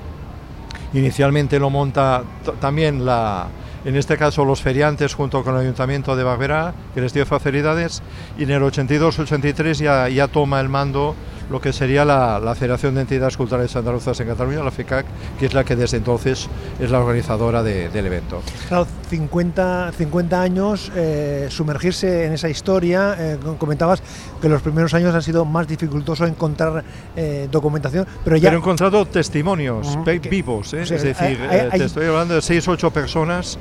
Inicialmente 0.94 1.58
lo 1.58 1.70
monta 1.70 2.24
también 2.60 3.04
la, 3.04 3.46
en 3.86 3.94
este 3.94 4.18
caso 4.18 4.44
los 4.44 4.60
feriantes 4.62 5.14
junto 5.14 5.44
con 5.44 5.54
el 5.54 5.60
Ayuntamiento 5.60 6.16
de 6.16 6.24
Barberá, 6.24 6.74
que 6.92 7.00
les 7.00 7.14
dio 7.14 7.24
facilidades, 7.24 8.02
y 8.36 8.42
en 8.42 8.50
el 8.50 8.62
82-83 8.62 9.74
ya, 9.74 10.08
ya 10.08 10.26
toma 10.26 10.60
el 10.60 10.68
mando 10.68 11.14
lo 11.50 11.60
que 11.60 11.72
sería 11.72 12.04
la, 12.04 12.40
la, 12.40 12.54
Federación 12.54 12.94
de 12.94 13.02
Entidades 13.02 13.36
Culturales 13.36 13.74
Andaluzas 13.76 14.18
en 14.20 14.28
Cataluña, 14.28 14.62
la 14.62 14.70
FICAC, 14.70 15.06
que 15.38 15.46
es 15.46 15.54
la 15.54 15.64
que 15.64 15.76
desde 15.76 15.98
entonces 15.98 16.48
es 16.80 16.90
la 16.90 17.00
organizadora 17.00 17.62
de, 17.62 17.88
del 17.88 18.06
evento. 18.06 18.42
Claro, 18.68 18.86
50, 19.08 19.92
50 19.96 20.40
años, 20.42 20.90
eh, 20.96 21.46
sumergirse 21.50 22.26
en 22.26 22.32
esa 22.32 22.48
historia, 22.48 23.16
eh, 23.18 23.38
comentabas 23.58 24.02
que 24.40 24.48
los 24.48 24.62
primeros 24.62 24.92
años 24.94 25.14
han 25.14 25.22
sido 25.22 25.44
más 25.44 25.68
dificultoso 25.68 26.26
encontrar 26.26 26.84
eh, 27.14 27.48
documentación, 27.50 28.06
pero 28.24 28.36
ya... 28.36 28.48
Pero 28.48 28.58
he 28.58 28.60
encontrado 28.60 29.06
testimonios 29.06 29.86
uh 29.88 30.04
-huh, 30.04 30.28
vivos, 30.28 30.68
o 30.68 30.70
sea, 30.70 30.82
es 30.82 31.02
decir, 31.02 31.38
hay, 31.50 31.68
hay, 31.70 31.78
te 31.78 31.84
estoy 31.84 32.06
hablando 32.06 32.34
de 32.34 32.42
6 32.42 32.68
o 32.68 32.70
8 32.72 32.90
personas 32.90 33.58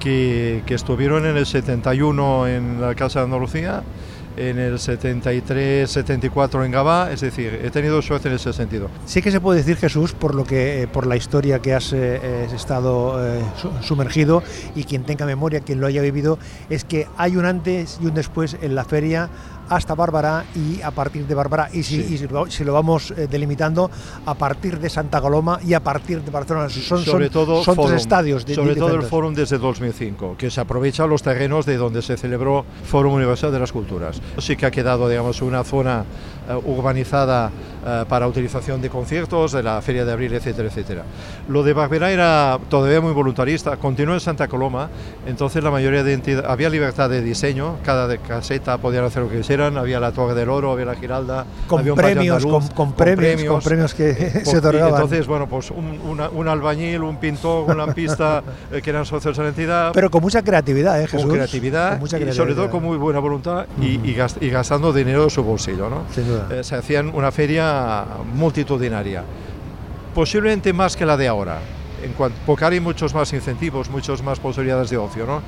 que, 0.00 0.62
que, 0.66 0.74
estuvieron 0.74 1.26
en 1.26 1.36
el 1.36 1.46
71 1.46 2.48
en 2.48 2.80
la 2.80 2.94
Casa 2.94 3.20
de 3.20 3.26
Andalucía, 3.26 3.82
en 4.38 4.58
el 4.58 4.78
73, 4.78 5.90
74 5.90 6.64
en 6.64 6.70
Gabá, 6.70 7.10
es 7.12 7.20
decir, 7.20 7.60
he 7.62 7.70
tenido 7.70 8.00
suerte 8.02 8.28
en 8.28 8.34
ese 8.34 8.52
sentido. 8.52 8.88
Sí 9.06 9.22
que 9.22 9.30
se 9.30 9.40
puede 9.40 9.58
decir, 9.58 9.76
Jesús, 9.76 10.12
por 10.12 10.34
lo 10.34 10.44
que, 10.44 10.82
eh, 10.82 10.88
por 10.88 11.06
la 11.06 11.16
historia 11.16 11.60
que 11.60 11.74
has 11.74 11.92
eh, 11.92 12.46
estado 12.54 13.16
eh, 13.24 13.40
sumergido 13.82 14.42
y 14.74 14.84
quien 14.84 15.04
tenga 15.04 15.26
memoria, 15.26 15.60
quien 15.60 15.80
lo 15.80 15.86
haya 15.86 16.02
vivido, 16.02 16.38
es 16.70 16.84
que 16.84 17.06
hay 17.16 17.36
un 17.36 17.44
antes 17.44 17.98
y 18.02 18.06
un 18.06 18.14
después 18.14 18.56
en 18.60 18.74
la 18.74 18.84
feria 18.84 19.28
hasta 19.68 19.94
Bárbara 19.94 20.44
y 20.54 20.80
a 20.82 20.90
partir 20.90 21.26
de 21.26 21.34
Bárbara, 21.34 21.68
y 21.72 21.82
si, 21.82 22.02
Sí. 22.02 22.14
y 22.14 22.18
si 22.18 22.28
lo, 22.28 22.50
si 22.50 22.64
lo 22.64 22.72
vamos 22.72 23.10
eh, 23.12 23.26
delimitando, 23.30 23.90
a 24.26 24.34
partir 24.34 24.78
de 24.78 24.88
Santa 24.90 25.20
Coloma 25.20 25.60
y 25.66 25.74
a 25.74 25.80
partir 25.80 26.22
de 26.22 26.30
Barcelona. 26.30 26.68
Son, 26.68 27.04
sobre 27.04 27.26
son- 27.26 27.32
todo 27.32 27.64
son 27.64 27.76
tres 27.76 28.02
estadios. 28.02 28.44
di- 28.46 28.54
sobre 28.54 28.74
di- 28.74 28.80
todo 28.80 28.94
el. 28.94 29.02
Fórum 29.02 29.34
desde 29.34 29.58
2005, 29.58 30.36
que 30.38 30.50
se 30.50 30.60
aprovecha 30.60 31.06
los 31.06 31.22
terrenos 31.22 31.66
de 31.66 31.76
donde 31.76 32.02
se 32.02 32.16
celebró 32.16 32.64
Fórum 32.84 33.14
Universal 33.14 33.52
de 33.52 33.58
las 33.60 33.72
Culturas. 33.72 34.20
Sí 34.38 34.56
que 34.56 34.66
ha 34.66 34.70
quedado, 34.70 35.08
digamos, 35.08 35.40
una 35.42 35.64
zona 35.64 36.04
urbanizada 36.56 37.50
eh, 37.86 38.04
para 38.08 38.26
utilización 38.26 38.80
de 38.80 38.90
conciertos, 38.90 39.52
de 39.52 39.62
la 39.62 39.80
Feria 39.82 40.04
de 40.04 40.12
Abril, 40.12 40.32
etcétera, 40.34 40.68
etcétera. 40.68 41.02
Lo 41.48 41.62
de 41.62 41.72
Barberá 41.72 42.10
era 42.10 42.58
todavía 42.68 43.00
muy 43.00 43.12
voluntarista, 43.12 43.76
continuó 43.76 44.14
en 44.14 44.20
Santa 44.20 44.48
Coloma, 44.48 44.88
entonces 45.26 45.62
la 45.62 45.70
mayoría 45.70 46.02
de 46.02 46.12
entidades, 46.14 46.48
había 46.50 46.70
libertad 46.70 47.08
de 47.10 47.22
diseño, 47.22 47.76
cada 47.84 48.16
caseta 48.18 48.78
podían 48.78 49.04
hacer 49.04 49.22
lo 49.22 49.28
que 49.30 49.38
quisieran, 49.38 49.76
había 49.78 50.00
la 50.00 50.12
Torre 50.12 50.34
del 50.34 50.48
Oro, 50.48 50.72
había 50.72 50.86
la 50.86 50.94
Giralda, 50.94 51.44
Con 51.66 51.80
había 51.80 51.92
un 51.92 51.98
premios, 51.98 52.36
andaluz, 52.44 52.68
con- 52.70 52.88
con 52.88 52.92
premios, 52.94 53.44
con 53.44 53.60
premios 53.60 53.94
que 53.94 54.10
eh, 54.10 54.30
se 54.44 54.44
por- 54.44 54.54
y 54.54 54.56
otorgaban. 54.58 54.94
Entonces, 54.94 55.26
bueno, 55.26 55.46
pues 55.48 55.70
un, 55.70 55.98
una- 56.08 56.28
un 56.30 56.48
albañil, 56.48 57.02
un 57.02 57.16
pintor, 57.18 57.70
un 57.70 57.78
lampista, 57.78 58.42
eh, 58.72 58.80
que 58.82 58.90
eran 58.90 59.04
socios 59.06 59.36
de 59.36 59.42
la 59.42 59.48
entidad, 59.50 59.92
Pero 59.92 60.10
con 60.10 60.22
mucha 60.22 60.42
creatividad, 60.42 61.00
¿eh, 61.00 61.06
Jesús? 61.06 61.22
con 61.26 61.34
creatividad 61.36 61.90
Con 61.92 62.00
mucha 62.00 62.16
y 62.16 62.20
sobre 62.20 62.32
creatividad. 62.32 62.56
todo 62.56 62.70
con 62.70 62.82
muy 62.82 62.96
buena 62.96 63.18
voluntad 63.20 63.66
y, 63.80 63.86
y 64.08 64.14
gast- 64.16 64.38
y 64.42 64.50
gastando 64.50 64.92
dinero 64.92 65.24
de 65.24 65.30
su 65.30 65.42
bolsillo, 65.42 65.88
¿no? 65.88 66.02
Sin 66.14 66.26
duda. 66.26 66.37
Eh, 66.50 66.64
se 66.64 66.76
hacían 66.76 67.14
una 67.14 67.30
feria 67.32 68.04
multitudinaria, 68.34 69.22
posiblemente 70.14 70.72
más 70.72 70.96
que 70.96 71.06
la 71.06 71.16
de 71.16 71.28
ahora, 71.28 71.58
en 72.02 72.12
cuanto, 72.12 72.38
porque 72.46 72.64
hay 72.64 72.78
muchos 72.80 73.12
más 73.12 73.32
incentivos, 73.32 73.90
muchas 73.90 74.22
más 74.22 74.38
posibilidades 74.38 74.88
de 74.90 74.96
ocio, 74.96 75.26
¿no? 75.26 75.42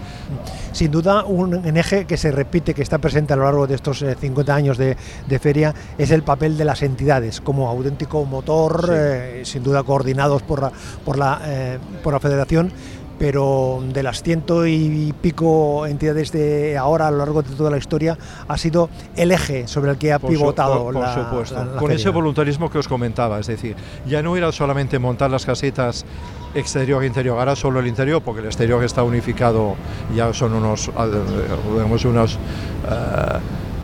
Sin 0.73 0.91
duda, 0.91 1.25
un, 1.25 1.55
eje 1.77 2.07
que 2.07 2.17
se 2.17 2.33
repite, 2.33 2.75
que 2.75 2.83
está 2.83 2.99
presente 2.99 3.33
a 3.33 3.37
lo 3.37 3.45
largo 3.45 3.67
de 3.69 3.77
estos 3.77 4.03
eh, 4.03 4.17
50 4.21 4.53
años 4.55 4.77
de, 4.77 4.97
de 5.29 5.39
feria, 5.39 5.73
es 5.97 6.11
el 6.11 6.23
papel 6.25 6.57
de 6.59 6.65
las 6.65 6.83
entidades 6.83 7.41
como 7.41 7.69
auténtico 7.69 8.25
motor, 8.25 8.85
Sí. 8.87 8.93
eh, 8.95 9.41
sin 9.45 9.63
duda 9.63 9.83
coordinados 9.85 10.43
por 10.43 10.63
la, 10.63 10.73
por 11.05 11.19
la, 11.19 11.41
eh, 11.45 11.79
por 12.03 12.13
la 12.13 12.21
federación. 12.21 12.73
Pero 13.21 13.83
de 13.93 14.03
las 14.03 14.23
ciento 14.23 14.67
y 14.67 15.13
pico 15.21 15.85
entidades 15.87 16.33
de 16.33 16.79
ahora 16.79 17.07
a 17.07 17.11
lo 17.11 17.19
largo 17.19 17.43
de 17.43 17.55
toda 17.55 17.71
la 17.71 17.77
historia 17.77 18.17
ha 18.49 18.57
sido 18.57 18.89
el 19.15 19.31
eje 19.31 19.69
sobre 19.69 19.91
el 19.91 19.99
que 19.99 20.11
ha 20.15 20.19
Por 20.19 20.31
su- 20.33 20.39
pivotado 20.39 20.85
por, 20.85 20.95
por 20.95 21.03
la, 21.03 21.15
supuesto. 21.15 21.55
la- 21.55 21.65
la 21.67 21.77
Con 21.79 21.93
ese 21.93 22.09
voluntarismo 22.09 22.71
que 22.71 22.79
os 22.79 22.89
comentaba, 22.89 23.39
es 23.39 23.47
decir, 23.47 23.77
ya 24.07 24.23
no 24.23 24.39
era 24.39 24.51
solamente 24.53 24.99
montar 24.99 25.31
las 25.31 25.45
casetas 25.45 26.07
exterior 26.55 27.03
e 27.03 27.09
interior, 27.09 27.39
ahora 27.39 27.55
solo 27.55 27.79
el 27.81 27.87
interior, 27.89 28.23
porque 28.23 28.41
el 28.41 28.47
exterior 28.47 28.83
está 28.83 29.03
unificado, 29.03 29.75
ya 30.17 30.33
son 30.33 30.55
unos, 30.55 30.91
digamos, 31.75 32.05
unos, 32.07 32.39
eh, 32.91 33.39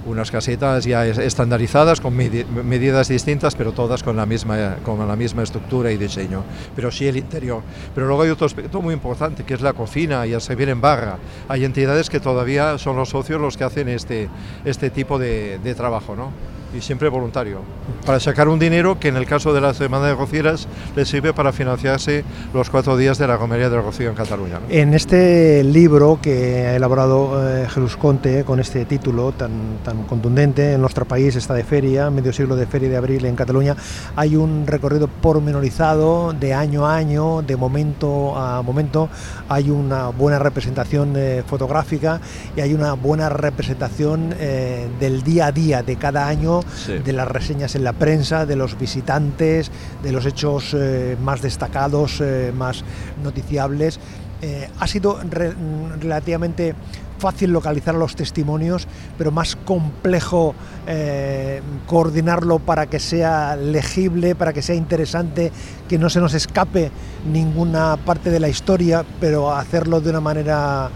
unas 0.06 0.30
casetas 0.30 0.84
ya 0.84 1.04
es- 1.06 1.18
estandarizadas 1.18 2.00
con 2.00 2.16
medi- 2.16 2.46
medidas 2.46 3.08
distintas, 3.08 3.54
pero 3.54 3.72
todas 3.72 4.02
con 4.02 4.16
la 4.16 4.24
misma 4.26 4.76
con 4.84 5.06
la 5.06 5.16
misma 5.16 5.42
estructura 5.42 5.90
y 5.92 5.96
diseño. 5.96 6.42
Pero 6.74 6.90
sí 6.90 7.06
el 7.06 7.16
interior. 7.16 7.62
Pero 7.94 8.06
luego 8.06 8.22
hay 8.22 8.30
otro 8.30 8.46
aspecto 8.46 8.80
muy 8.80 8.94
importante 8.94 9.44
que 9.44 9.54
es 9.54 9.60
la 9.60 9.72
cocina 9.72 10.26
y 10.26 10.32
el 10.32 10.40
servir 10.40 10.68
en 10.68 10.80
barra. 10.80 11.18
Hay 11.48 11.64
entidades 11.64 12.08
que 12.08 12.20
todavía 12.20 12.78
son 12.78 12.96
los 12.96 13.10
socios 13.10 13.40
los 13.40 13.56
que 13.56 13.64
hacen 13.64 13.88
este 13.88 14.28
este 14.64 14.90
tipo 14.90 15.18
de, 15.18 15.58
de 15.62 15.74
trabajo, 15.74 16.16
¿no? 16.16 16.30
Y 16.76 16.82
siempre 16.82 17.08
voluntario. 17.08 17.60
Para 18.04 18.20
sacar 18.20 18.48
un 18.48 18.58
dinero 18.58 19.00
que 19.00 19.08
en 19.08 19.16
el 19.16 19.26
caso 19.26 19.54
de 19.54 19.60
la 19.60 19.72
Semana 19.72 20.06
de 20.06 20.14
Rocieras 20.14 20.68
les 20.94 21.08
sirve 21.08 21.32
para 21.32 21.52
financiarse 21.52 22.24
los 22.52 22.70
cuatro 22.70 22.96
días 22.96 23.18
de 23.18 23.26
la 23.26 23.36
Romería 23.36 23.70
del 23.70 23.82
Rocío 23.82 24.10
en 24.10 24.14
Cataluña. 24.14 24.60
En 24.68 24.92
este 24.92 25.64
libro 25.64 26.18
que 26.20 26.66
ha 26.66 26.76
elaborado 26.76 27.48
eh, 27.48 27.66
Jesús 27.68 27.96
Conte 27.96 28.44
con 28.44 28.60
este 28.60 28.84
título 28.84 29.32
tan, 29.32 29.78
tan 29.84 30.04
contundente, 30.04 30.74
en 30.74 30.80
nuestro 30.80 31.06
país 31.06 31.34
está 31.36 31.54
de 31.54 31.64
feria, 31.64 32.10
medio 32.10 32.32
siglo 32.32 32.56
de 32.56 32.66
feria 32.66 32.88
de 32.88 32.96
abril 32.96 33.24
en 33.24 33.36
Cataluña, 33.36 33.74
hay 34.14 34.36
un 34.36 34.66
recorrido 34.66 35.08
pormenorizado 35.08 36.32
de 36.32 36.52
año 36.52 36.86
a 36.86 36.96
año, 36.96 37.42
de 37.42 37.56
momento 37.56 38.36
a 38.36 38.62
momento, 38.62 39.08
hay 39.48 39.70
una 39.70 40.08
buena 40.08 40.38
representación 40.38 41.14
eh, 41.16 41.42
fotográfica 41.46 42.20
y 42.56 42.60
hay 42.60 42.74
una 42.74 42.92
buena 42.92 43.28
representación 43.28 44.34
eh, 44.38 44.88
del 45.00 45.22
día 45.22 45.46
a 45.46 45.52
día 45.52 45.82
de 45.82 45.96
cada 45.96 46.28
año, 46.28 46.60
Sí. 46.74 46.98
de 46.98 47.12
las 47.12 47.28
reseñas 47.28 47.74
en 47.74 47.84
la 47.84 47.92
prensa, 47.92 48.46
de 48.46 48.56
los 48.56 48.78
visitantes, 48.78 49.70
de 50.02 50.12
los 50.12 50.26
hechos 50.26 50.74
eh, 50.74 51.16
más 51.22 51.42
destacados, 51.42 52.20
eh, 52.20 52.52
más 52.56 52.84
noticiables. 53.22 53.98
Eh, 54.42 54.68
ha 54.78 54.86
sido 54.86 55.18
re- 55.30 55.54
relativamente 56.00 56.74
fácil 57.18 57.50
localizar 57.50 57.94
los 57.94 58.14
testimonios, 58.14 58.86
pero 59.16 59.30
más 59.32 59.56
complejo 59.56 60.54
eh, 60.86 61.62
coordinarlo 61.86 62.58
para 62.58 62.86
que 62.86 62.98
sea 63.00 63.56
legible, 63.56 64.34
para 64.34 64.52
que 64.52 64.60
sea 64.60 64.74
interesante, 64.74 65.50
que 65.88 65.98
no 65.98 66.10
se 66.10 66.20
nos 66.20 66.34
escape 66.34 66.90
ninguna 67.32 67.96
parte 67.96 68.30
de 68.30 68.38
la 68.38 68.48
historia, 68.48 69.02
pero 69.18 69.50
hacerlo 69.54 70.02
de 70.02 70.10
una 70.10 70.20
manera 70.20 70.90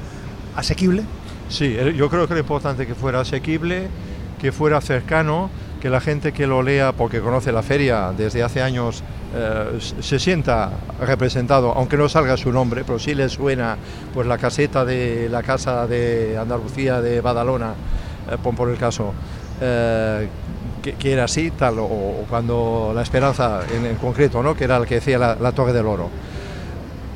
asequible. 0.54 1.02
Sí, 1.48 1.74
yo 1.96 2.10
creo 2.10 2.28
que 2.28 2.34
lo 2.34 2.40
importante 2.40 2.82
es 2.82 2.88
que 2.88 2.94
fuera 2.94 3.20
asequible, 3.20 3.88
que 4.38 4.52
fuera 4.52 4.80
cercano, 4.82 5.48
que 5.80 5.90
la 5.90 6.00
gente 6.00 6.32
que 6.32 6.46
lo 6.46 6.62
lea 6.62 6.92
porque 6.92 7.20
conoce 7.20 7.50
la 7.52 7.62
feria 7.62 8.12
desde 8.16 8.42
hace 8.42 8.62
años 8.62 9.02
eh, 9.34 9.78
se 10.00 10.18
sienta 10.18 10.70
representado, 11.00 11.72
aunque 11.72 11.96
no 11.96 12.08
salga 12.08 12.36
su 12.36 12.52
nombre, 12.52 12.84
pero 12.84 12.98
sí 12.98 13.14
le 13.14 13.28
suena 13.28 13.76
pues 14.12 14.26
la 14.26 14.38
caseta 14.38 14.84
de 14.84 15.28
la 15.30 15.42
casa 15.42 15.86
de 15.86 16.36
Andalucía 16.38 17.00
de 17.00 17.20
Badalona, 17.20 17.74
eh, 18.30 18.36
por 18.42 18.68
el 18.68 18.76
caso. 18.76 19.12
eh, 19.60 20.28
que, 20.80 21.12
era 21.12 21.24
así, 21.24 21.50
tal, 21.50 21.78
o, 21.78 22.24
cuando 22.26 22.92
la 22.94 23.02
esperanza 23.02 23.60
en, 23.70 23.96
concreto, 23.96 24.42
¿no? 24.42 24.54
que 24.54 24.64
era 24.64 24.78
el 24.78 24.86
que 24.86 24.94
decía 24.94 25.18
la 25.18 25.52
Torre 25.52 25.74
del 25.74 25.84
Oro. 25.84 26.08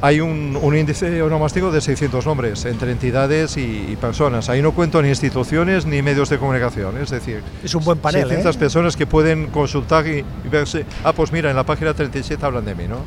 Hay 0.04 0.20
un, 0.20 0.58
un 0.60 0.76
índice 0.76 1.22
onomástico 1.22 1.70
de 1.70 1.80
600 1.80 2.26
nombres 2.26 2.66
entre 2.66 2.92
entidades 2.92 3.56
y, 3.56 3.86
y 3.88 3.96
personas. 3.96 4.50
Ahí 4.50 4.60
no 4.60 4.72
cuento 4.72 5.00
ni 5.00 5.08
instituciones 5.08 5.86
ni 5.86 6.02
medios 6.02 6.28
de 6.28 6.36
comunicación. 6.36 6.98
Es 6.98 7.08
decir, 7.08 7.40
Es 7.62 7.74
un 7.74 7.82
buen 7.82 7.96
panel, 7.96 8.24
600 8.24 8.54
¿eh? 8.54 8.58
personas 8.58 8.96
que 8.98 9.06
pueden 9.06 9.46
consultar 9.46 10.06
y, 10.06 10.18
y 10.18 10.48
verse. 10.50 10.84
Ah, 11.04 11.14
pues 11.14 11.32
mira, 11.32 11.48
en 11.48 11.56
la 11.56 11.64
página 11.64 11.94
37 11.94 12.44
hablan 12.44 12.66
de 12.66 12.74
mí, 12.74 12.84
¿no? 12.86 12.98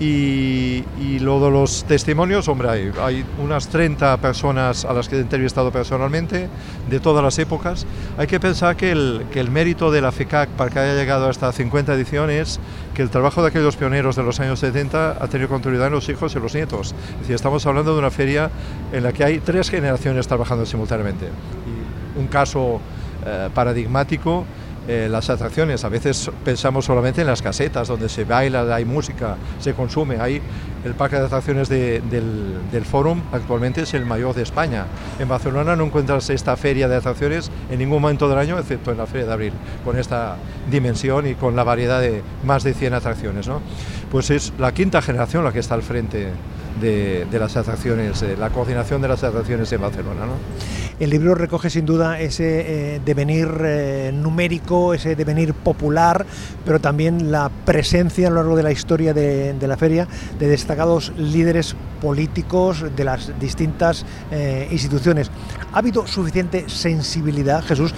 Y, 0.00 0.82
y 0.98 1.18
lo 1.18 1.44
de 1.44 1.50
los 1.50 1.84
testimonios, 1.84 2.48
hombre, 2.48 2.70
hay, 2.70 2.92
hay 3.02 3.24
unas 3.38 3.68
30 3.68 4.16
personas 4.16 4.86
a 4.86 4.94
las 4.94 5.10
que 5.10 5.16
he 5.16 5.20
entrevistado 5.20 5.70
personalmente, 5.70 6.48
de 6.88 7.00
todas 7.00 7.22
las 7.22 7.38
épocas. 7.38 7.86
Hay 8.16 8.26
que 8.26 8.40
pensar 8.40 8.76
que 8.76 8.92
el, 8.92 9.26
que 9.30 9.40
el 9.40 9.50
mérito 9.50 9.90
de 9.90 10.00
la 10.00 10.10
FECAC 10.10 10.48
para 10.50 10.70
que 10.70 10.78
haya 10.78 10.94
llegado 10.94 11.28
hasta 11.28 11.52
50 11.52 11.92
ediciones, 11.94 12.60
que 12.94 13.02
el 13.02 13.10
trabajo 13.10 13.42
de 13.42 13.48
aquellos 13.48 13.76
pioneros 13.76 14.16
de 14.16 14.22
los 14.22 14.40
años 14.40 14.58
70 14.60 15.22
ha 15.22 15.28
tenido 15.28 15.50
continuidad 15.50 15.88
en 15.88 15.92
los 15.92 16.08
hijos 16.08 16.34
y 16.34 16.40
los 16.40 16.54
nietos. 16.54 16.94
Es 17.12 17.20
decir, 17.20 17.34
estamos 17.34 17.66
hablando 17.66 17.92
de 17.92 17.98
una 17.98 18.10
feria 18.10 18.50
en 18.92 19.02
la 19.02 19.12
que 19.12 19.22
hay 19.22 19.40
tres 19.40 19.68
generaciones 19.68 20.26
trabajando 20.26 20.64
simultáneamente. 20.64 21.26
Y 21.26 22.18
un 22.18 22.26
caso 22.28 22.80
eh, 23.26 23.50
paradigmático 23.52 24.46
eh, 24.90 25.08
las 25.08 25.30
atracciones. 25.30 25.84
A 25.84 25.88
veces 25.88 26.30
pensamos 26.44 26.84
solamente 26.84 27.20
en 27.20 27.26
las 27.28 27.42
casetas, 27.42 27.86
donde 27.88 28.08
se 28.08 28.24
baila, 28.24 28.74
hay 28.74 28.84
música, 28.84 29.36
se 29.60 29.72
consume. 29.72 30.18
Hay 30.20 30.42
el 30.84 30.94
parque 30.94 31.16
de 31.16 31.26
atracciones 31.26 31.68
de- 31.68 32.00
del, 32.10 32.54
del 32.72 32.84
Fórum 32.84 33.20
actualmente 33.32 33.82
es 33.82 33.94
el 33.94 34.04
mayor 34.04 34.34
de 34.34 34.42
España. 34.42 34.86
En 35.18 35.28
Barcelona 35.28 35.76
no 35.76 35.84
encuentras 35.84 36.28
esta 36.30 36.56
feria 36.56 36.88
de 36.88 36.96
atracciones 36.96 37.50
en 37.70 37.78
ningún 37.78 38.00
momento 38.02 38.28
del 38.28 38.38
año, 38.38 38.58
excepto 38.58 38.90
en 38.90 38.96
la 38.98 39.06
Feria 39.06 39.26
de 39.26 39.32
Abril, 39.32 39.52
con 39.84 39.96
esta 39.98 40.36
dimensión 40.70 41.26
y 41.26 41.34
con 41.34 41.54
la 41.54 41.64
variedad 41.64 42.00
de 42.00 42.22
más 42.44 42.64
de 42.64 42.74
100 42.74 42.94
atracciones. 42.94 43.46
¿no? 43.46 43.60
Pues 44.10 44.30
es 44.30 44.52
la 44.58 44.72
quinta 44.72 45.00
generación 45.02 45.44
la 45.44 45.52
que 45.52 45.60
está 45.60 45.74
al 45.74 45.82
frente 45.82 46.28
de, 46.80 47.26
de 47.30 47.38
las 47.38 47.56
atracciones, 47.56 48.20
de 48.22 48.36
la 48.36 48.48
coordinación 48.50 49.02
de 49.02 49.08
las 49.08 49.22
atracciones 49.22 49.70
en 49.72 49.82
Barcelona. 49.82 50.24
¿no? 50.26 50.32
El 50.98 51.10
libro 51.10 51.34
recoge 51.34 51.68
sin 51.70 51.84
duda 51.84 52.20
ese 52.20 52.94
eh, 52.96 53.00
devenir 53.04 53.48
eh, 53.64 54.10
numérico, 54.14 54.79
ese 54.94 55.16
devenir 55.16 55.54
popular, 55.54 56.26
pero 56.64 56.80
también 56.80 57.30
la 57.30 57.50
presencia 57.64 58.28
a 58.28 58.30
lo 58.30 58.36
largo 58.36 58.56
de 58.56 58.62
la 58.62 58.72
historia 58.72 59.14
de, 59.14 59.54
la 59.60 59.76
feria 59.76 60.08
de 60.38 60.48
destacados 60.48 61.12
líderes 61.16 61.76
políticos 62.00 62.84
de 62.96 63.04
las 63.04 63.38
distintas 63.38 64.04
eh, 64.30 64.68
instituciones. 64.70 65.30
¿Ha 65.72 65.78
habido 65.78 66.06
suficiente 66.06 66.68
sensibilidad, 66.68 67.62
Jesús? 67.62 67.94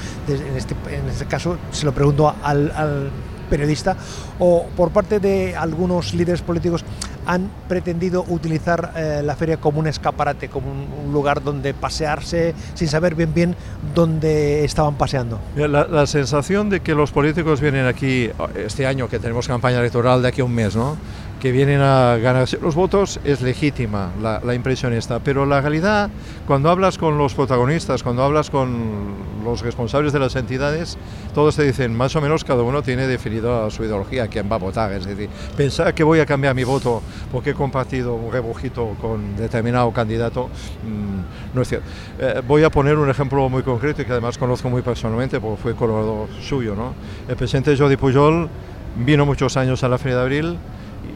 Este, 0.57 0.75
en 0.91 1.09
este 1.09 1.27
caso 1.27 1.57
se 1.71 1.87
lo 1.87 1.93
pregunto 1.93 2.35
al 2.43 3.11
periodista, 3.53 3.97
o 4.39 4.65
por 4.75 4.91
parte 4.93 5.21
de 5.21 5.55
algunos 5.55 6.15
líderes 6.15 6.41
políticos 6.41 6.85
han 7.27 7.51
pretendido 7.69 8.25
utilizar 8.29 8.93
eh, 8.97 9.23
la 9.25 9.37
feria 9.37 9.59
como 9.59 9.81
un 9.81 9.87
escaparate, 9.87 10.49
como 10.49 10.71
un, 10.71 11.13
lugar 11.13 11.43
donde 11.43 11.75
pasearse 11.75 12.55
sin 12.75 12.89
saber 12.89 13.15
bien 13.15 13.35
bien 13.35 13.57
dónde 13.95 14.65
estaban 14.65 14.95
paseando. 14.95 15.39
La, 15.55 15.69
la 15.69 16.07
sensación 16.07 16.71
de 16.71 16.81
que 16.81 16.95
los 16.95 17.13
políticos 17.13 17.61
vienen 17.61 17.87
aquí 17.87 18.31
este 18.55 18.87
año, 18.87 19.09
que 19.09 19.19
tenemos 19.19 19.47
campaña 19.47 19.79
electoral 19.79 20.23
de 20.23 20.29
aquí 20.29 20.41
a 20.41 20.45
un 20.45 20.55
mes, 20.55 20.75
¿no? 20.75 20.97
Que 21.43 21.51
vienen 21.51 21.81
a 21.81 22.19
ganarse 22.19 22.57
los 22.63 22.77
votos 22.77 23.19
es 23.25 23.43
legítima 23.43 24.13
la, 24.23 24.41
la, 24.45 24.55
impresión 24.55 24.93
esta, 24.93 25.19
pero 25.19 25.45
la 25.45 25.61
realidad, 25.61 26.09
cuando 26.47 26.71
hablas 26.71 26.99
con 26.99 27.19
los 27.19 27.35
protagonistas, 27.35 28.05
cuando 28.05 28.23
hablas 28.23 28.49
con 28.49 29.17
los 29.43 29.61
responsables 29.63 30.13
de 30.13 30.21
las 30.21 30.37
entidades, 30.37 30.97
todos 31.35 31.57
te 31.57 31.65
dicen, 31.65 31.97
más 31.97 32.15
o 32.15 32.21
menos 32.21 32.45
cada 32.45 32.63
uno 32.63 32.81
tiene 32.83 33.09
definido 33.09 33.69
su 33.73 33.83
ideología, 33.83 34.29
quién 34.29 34.49
va 34.49 34.55
a 34.55 34.61
votar, 34.61 34.93
es 34.93 35.05
decir, 35.05 35.29
pensar 35.57 35.93
que 35.95 36.05
voy 36.05 36.21
a 36.21 36.27
cambiar 36.27 36.55
mi 36.55 36.63
voto 36.63 37.03
porque 37.33 37.51
he 37.51 37.55
compartido 37.55 38.15
un 38.15 38.31
rebujito 38.31 38.95
con 39.01 39.35
determinado 39.35 39.91
candidato, 39.91 40.49
mmm, 40.85 41.57
no 41.57 41.63
es 41.63 41.69
cierto. 41.69 41.89
Eh, 42.21 42.41
voy 42.47 42.63
a 42.63 42.71
poner 42.71 42.97
un 42.97 43.11
ejemplo 43.11 43.49
muy 43.49 43.65
concreto 43.65 44.03
y 44.03 44.05
que 44.05 44.13
además 44.13 44.39
conozco 44.39 44.71
muy 44.71 44.83
personalmente 44.83 45.41
porque 45.41 45.61
fue 45.61 45.75
colaborador 45.75 46.29
suyo, 46.41 46.77
¿no? 46.77 46.95
El 47.27 47.35
presidente 47.35 47.77
Jordi 47.77 47.97
Pujol 47.97 48.49
vino 48.95 49.27
muchos 49.27 49.57
años 49.57 49.83
a 49.83 49.89
la 49.89 49.99
Feria 49.99 50.19
de 50.19 50.23
Abril, 50.23 50.59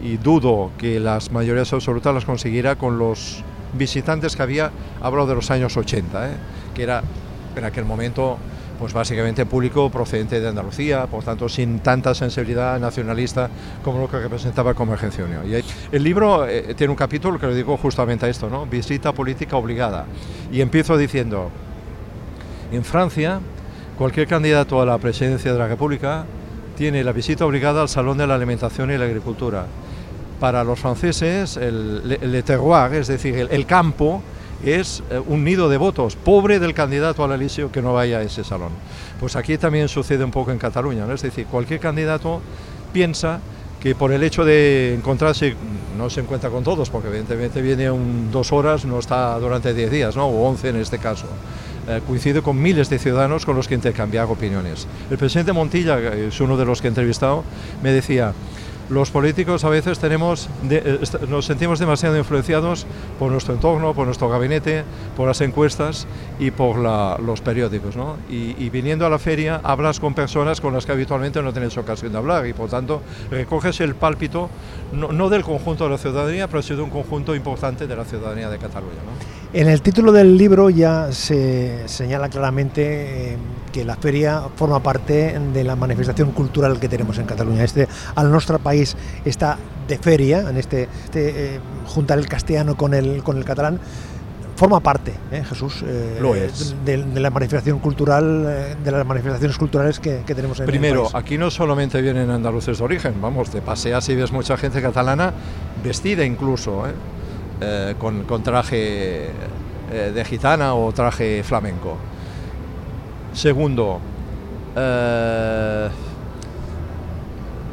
y 0.07 0.19
dudo 0.19 0.71
que 0.79 1.01
las 1.01 1.33
mayorías 1.33 1.73
absolutas 1.73 2.15
las 2.15 2.25
consiguiera 2.25 2.77
con 2.77 2.97
los 2.97 3.43
visitantes 3.73 4.37
que 4.37 4.43
había, 4.43 4.71
hablo 5.03 5.27
de 5.27 5.35
los 5.35 5.51
años 5.51 5.77
80, 5.77 6.31
¿eh? 6.31 6.35
que 6.75 6.85
era 6.85 7.03
en 7.57 7.65
aquel 7.65 7.85
momento 7.85 8.39
pues 8.79 8.93
básicamente 8.93 9.47
público 9.47 9.91
procedente 9.91 10.39
de 10.39 10.49
Andalucía, 10.49 11.07
por 11.07 11.25
tanto 11.25 11.49
sin 11.49 11.81
tanta 11.81 12.15
sensibilidad 12.15 12.79
nacionalista 12.79 13.49
como 13.83 13.99
lo 13.99 14.09
que 14.09 14.21
representaba 14.21 14.75
Convergencia 14.75 15.25
Unión. 15.25 15.43
El 15.91 16.03
libro 16.05 16.47
eh, 16.47 16.75
tiene 16.77 16.91
un 16.91 16.97
capítulo 16.97 17.41
que 17.41 17.47
le 17.49 17.55
digo 17.55 17.77
justamente 17.77 18.27
a 18.27 18.29
esto, 18.29 18.49
¿no? 18.49 18.67
visita 18.67 19.13
política 19.13 19.57
obligada. 19.57 20.05
Y 20.53 20.61
empiezo 20.61 20.97
diciendo, 20.97 21.51
en 22.71 22.85
Francia, 22.85 23.41
cualquier 23.99 24.29
candidato 24.29 24.81
a 24.81 24.87
la 24.87 24.99
presidencia 24.99 25.53
de 25.53 25.59
la 25.59 25.67
República 25.67 26.27
tiene 26.77 27.03
la 27.03 27.13
visita 27.13 27.47
obligada 27.47 27.81
al 27.81 27.89
Salón 27.89 28.19
de 28.19 28.27
la 28.27 28.35
Alimentación 28.35 28.93
y 28.93 28.99
la 28.99 29.07
Agricultura. 29.07 29.67
Para 30.41 30.65
los 30.65 30.79
franceses, 30.79 31.57
el, 31.57 32.43
terroir, 32.45 32.95
es 32.95 33.09
decir, 33.09 33.37
el, 33.37 33.49
el 33.51 33.67
campo, 33.67 34.23
es 34.65 35.03
eh, 35.11 35.21
un 35.27 35.45
nido 35.45 35.69
de 35.69 35.77
votos, 35.77 36.17
pobre 36.17 36.59
del 36.59 36.75
candidato 36.75 37.25
al 37.25 37.33
Elíseo 37.33 37.71
que 37.71 37.83
no 37.83 37.95
vaya 37.95 38.19
a 38.19 38.23
ese 38.23 38.45
salón. 38.45 38.71
Pues 39.21 39.37
aquí 39.37 39.59
también 39.59 39.89
sucede 39.89 40.25
un 40.25 40.31
poco 40.31 40.51
en 40.53 40.59
Cataluña, 40.59 41.07
¿no? 41.07 41.15
es 41.15 41.23
decir, 41.23 41.47
cualquier 41.47 41.81
candidato 41.81 42.41
piensa 42.93 43.41
que 43.81 43.95
por 43.95 44.13
el 44.13 44.23
hecho 44.23 44.45
de 44.45 44.95
encontrarse, 44.95 45.55
no 45.97 46.11
se 46.11 46.21
encuentra 46.21 46.51
con 46.51 46.65
todos, 46.65 46.91
porque 46.91 47.09
evidentemente 47.09 47.63
viene 47.63 47.91
un, 47.91 48.31
dos 48.33 48.53
horas, 48.53 48.85
no 48.85 48.99
está 48.99 49.39
durante 49.39 49.73
diez 49.75 49.91
días, 49.91 50.17
¿no? 50.17 50.27
o 50.27 50.49
once 50.49 50.69
en 50.69 50.77
este 50.77 50.99
caso. 50.99 51.27
Eh, 51.89 52.01
coincide 52.05 52.43
con 52.43 52.61
miles 52.61 52.91
de 52.91 52.99
ciudadanos 52.99 53.47
con 53.47 53.55
los 53.55 53.69
que 53.69 53.75
intercambiar 53.75 54.27
opiniones. 54.27 54.89
El 55.09 55.19
presidente 55.19 55.53
Montilla, 55.53 55.99
es 56.15 56.41
uno 56.41 56.57
de 56.57 56.65
los 56.65 56.81
que 56.81 56.89
he 56.89 56.91
entrevistado, 56.91 57.45
me 57.83 57.93
decía, 57.93 58.33
los 58.89 59.11
políticos 59.11 59.65
a 59.65 59.69
veces 59.69 59.99
tenemos 59.99 60.49
de, 60.63 61.01
nos 61.29 61.47
sentimos 61.47 61.79
demasiado 61.79 62.17
influenciados 62.17 62.87
por 63.19 63.33
nuestro 63.33 63.55
entorno, 63.55 63.95
por 63.95 64.07
nuestro 64.07 64.29
gabinete, 64.29 64.85
por 65.17 65.27
las 65.27 65.41
encuestas 65.41 66.07
y 66.39 66.51
por 66.51 66.79
los 67.21 67.41
periódicos. 67.41 67.97
¿no? 67.97 68.17
Y, 68.29 68.69
viniendo 68.71 69.07
a 69.07 69.11
la 69.11 69.19
feria 69.19 69.61
hablas 69.63 70.01
con 70.01 70.15
personas 70.15 70.61
con 70.61 70.73
las 70.75 70.85
que 70.87 70.93
habitualmente 70.93 71.43
no 71.43 71.53
tienes 71.53 71.77
ocasión 71.79 72.13
de 72.13 72.19
hablar 72.19 72.47
y 72.47 72.53
por 72.53 72.69
tanto 72.69 73.03
recoges 73.31 73.81
el 73.81 73.95
pálpito 73.95 74.51
no, 74.93 75.29
del 75.31 75.43
conjunto 75.43 75.85
de 75.85 75.91
la 75.91 75.99
ciudadanía, 75.99 76.47
pero 76.47 76.63
sí 76.63 76.75
de 76.75 76.83
un 76.83 76.91
conjunto 76.91 77.35
importante 77.35 77.87
de 77.87 77.97
la 77.97 78.05
ciudadanía 78.05 78.51
de 78.51 78.59
Cataluña. 78.59 79.01
En 79.53 79.69
el 79.69 79.81
título 79.81 80.13
del 80.13 80.37
libro 80.37 80.71
ya 80.71 81.13
se 81.13 81.89
señala 81.89 82.29
claramente 82.29 83.33
eh, 83.35 83.37
que 83.73 83.85
la 83.85 83.97
feria 83.97 84.43
forma 84.57 84.83
parte 84.83 85.39
de 85.53 85.65
la 85.65 85.77
manifestación 85.77 86.33
cultural 86.33 86.81
que 86.81 86.89
tenemos 86.89 87.19
en 87.19 87.27
Cataluña. 87.27 87.63
Este, 87.65 87.89
al 88.15 88.31
nuestro 88.31 88.59
país 88.59 88.97
está 89.25 89.57
de 89.87 89.99
feria, 89.99 90.51
en 90.51 90.57
este, 90.57 90.89
este 91.05 91.57
eh, 91.57 91.61
juntar 91.87 92.19
el 92.19 92.27
castellano 92.27 92.77
con 92.77 92.93
el, 92.93 93.23
con 93.23 93.37
el 93.39 93.45
catalán, 93.45 93.79
forma 94.57 94.81
parte, 94.81 95.13
¿eh, 95.31 95.45
Jesús, 95.49 95.85
eh, 95.87 96.19
Lo 96.21 96.35
es. 96.35 96.75
De, 96.85 97.05
de, 97.05 97.21
la 97.21 97.31
manifestación 97.31 97.79
cultural, 97.79 98.77
de 98.83 98.91
las 98.91 99.07
manifestaciones 99.07 99.57
culturales 99.59 100.01
que, 100.01 100.23
que 100.27 100.35
tenemos 100.35 100.59
en 100.59 100.67
Primero, 100.67 101.07
el 101.07 101.13
país. 101.13 101.25
aquí 101.25 101.39
no 101.39 101.51
solamente 101.51 102.01
vienen 102.03 102.31
andaluces 102.31 102.79
de 102.79 102.85
origen, 102.85 103.21
vamos, 103.21 103.51
te 103.51 103.61
paseas 103.61 104.09
y 104.09 104.17
ves 104.17 104.33
mucha 104.33 104.57
gente 104.57 104.83
catalana 104.83 105.33
vestida 105.85 106.25
incluso, 106.25 106.87
¿eh? 106.87 106.93
Eh, 107.59 107.95
con, 107.99 108.25
con, 108.25 108.43
traje 108.43 109.29
eh, 109.91 110.13
de 110.15 110.25
gitana 110.27 110.75
o 110.75 110.93
traje 110.93 111.43
flamenco. 111.43 111.97
Segundo, 113.33 113.99
eh, 114.77 115.89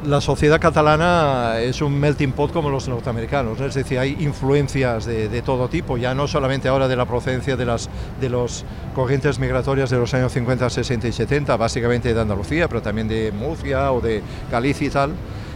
la 0.06 0.22
sociedad 0.22 0.60
catalana 0.62 1.60
es 1.60 1.82
un 1.82 2.00
melting 2.00 2.32
pot 2.32 2.54
como 2.54 2.70
los 2.70 2.88
norteamericanos, 2.88 3.60
es 3.60 3.74
decir, 3.74 4.00
hay 4.00 4.16
influencias 4.22 5.06
de, 5.06 5.28
de, 5.28 5.42
todo 5.42 5.68
tipo, 5.68 5.98
ya 5.98 6.14
no 6.14 6.30
solamente 6.30 6.70
ahora 6.70 6.88
de 6.88 6.96
la 6.96 7.06
procedencia 7.06 7.58
de 7.58 7.66
las 7.66 7.90
de 8.22 8.30
los 8.30 8.64
corrientes 8.96 9.38
migratorias 9.38 9.90
de 9.90 9.98
los 9.98 10.14
años 10.14 10.32
50, 10.32 10.70
60 10.70 11.08
y 11.10 11.12
70, 11.12 11.58
básicamente 11.58 12.14
de 12.14 12.22
Andalucía, 12.22 12.70
pero 12.70 12.82
también 12.82 13.10
de 13.10 13.34
Murcia 13.34 13.92
o 13.92 14.00
de 14.00 14.22
Galicia 14.50 14.88
y 14.88 14.90
tal, 14.90 15.12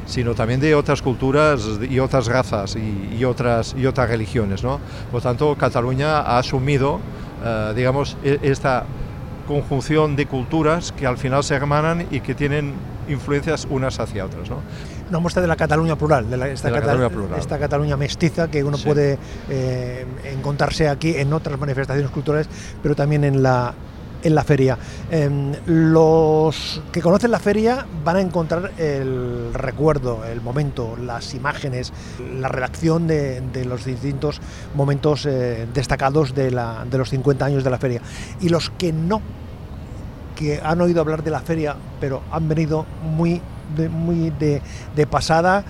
sino 0.07 0.33
también 0.33 0.59
de 0.59 0.73
otras 0.73 1.01
culturas 1.01 1.61
y 1.87 1.99
otras 1.99 2.27
razas 2.27 2.75
y, 2.75 3.15
y 3.15 3.25
otras, 3.25 3.75
y 3.77 3.85
otras 3.85 4.09
religiones. 4.09 4.63
¿no? 4.63 4.79
Por 5.11 5.21
tanto, 5.21 5.55
Cataluña 5.55 6.19
ha 6.19 6.39
asumido, 6.39 6.95
uh, 6.95 7.73
digamos, 7.75 8.17
esta 8.23 8.85
conjunción 9.47 10.15
de 10.15 10.25
culturas 10.25 10.91
que 10.91 11.05
al 11.05 11.17
final 11.17 11.43
se 11.43 11.55
hermanan 11.55 12.07
y 12.11 12.21
que 12.21 12.35
tienen 12.35 12.73
influencias 13.07 13.67
unas 13.69 13.99
hacia 13.99 14.25
otras. 14.25 14.49
¿no? 14.49 14.57
Una 15.09 15.19
muestra 15.19 15.41
de 15.41 15.47
la 15.47 15.55
Cataluña 15.55 15.95
plural, 15.95 16.29
de, 16.29 16.37
la, 16.37 16.49
esta, 16.49 16.67
de 16.67 16.73
la 16.73 16.81
Cataluña, 16.81 17.09
plural. 17.09 17.39
esta, 17.39 17.57
Cataluña 17.57 17.95
mestiza 17.95 18.49
que 18.49 18.63
uno 18.63 18.77
sí. 18.77 18.85
puede 18.85 19.17
eh, 19.49 20.05
encontrarse 20.25 20.89
aquí 20.89 21.15
en 21.15 21.31
otras 21.31 21.57
manifestaciones 21.59 22.11
culturales, 22.11 22.49
pero 22.83 22.95
también 22.95 23.23
en 23.23 23.41
la, 23.41 23.73
en 24.23 24.35
la 24.35 24.43
feria. 24.43 24.77
Eh, 25.11 25.29
los 25.65 26.81
que 26.91 27.01
conocen 27.01 27.31
la 27.31 27.39
feria 27.39 27.85
van 28.03 28.15
a 28.17 28.21
encontrar 28.21 28.71
el 28.77 29.53
recuerdo, 29.53 30.25
el 30.25 30.41
momento, 30.41 30.97
las 30.97 31.33
imágenes, 31.33 31.93
la 32.39 32.47
redacción 32.47 33.07
de, 33.07 33.65
los 33.65 33.85
distintos 33.85 34.41
momentos 34.75 35.25
eh, 35.25 35.67
destacados 35.73 36.33
de, 36.33 36.51
los 36.51 37.09
50 37.09 37.45
años 37.45 37.63
de 37.63 37.69
la 37.69 37.77
feria. 37.77 38.01
Y 38.41 38.49
los 38.49 38.69
que 38.71 38.93
no, 38.93 39.21
que 40.35 40.59
han 40.63 40.81
oído 40.81 41.01
hablar 41.01 41.23
de 41.23 41.31
la 41.31 41.39
feria, 41.39 41.75
pero 41.99 42.21
han 42.31 42.47
venido 42.47 42.85
muy 43.01 43.41
de, 43.75 43.89
muy 43.89 44.29
de, 44.29 44.61
pasada, 45.07 45.63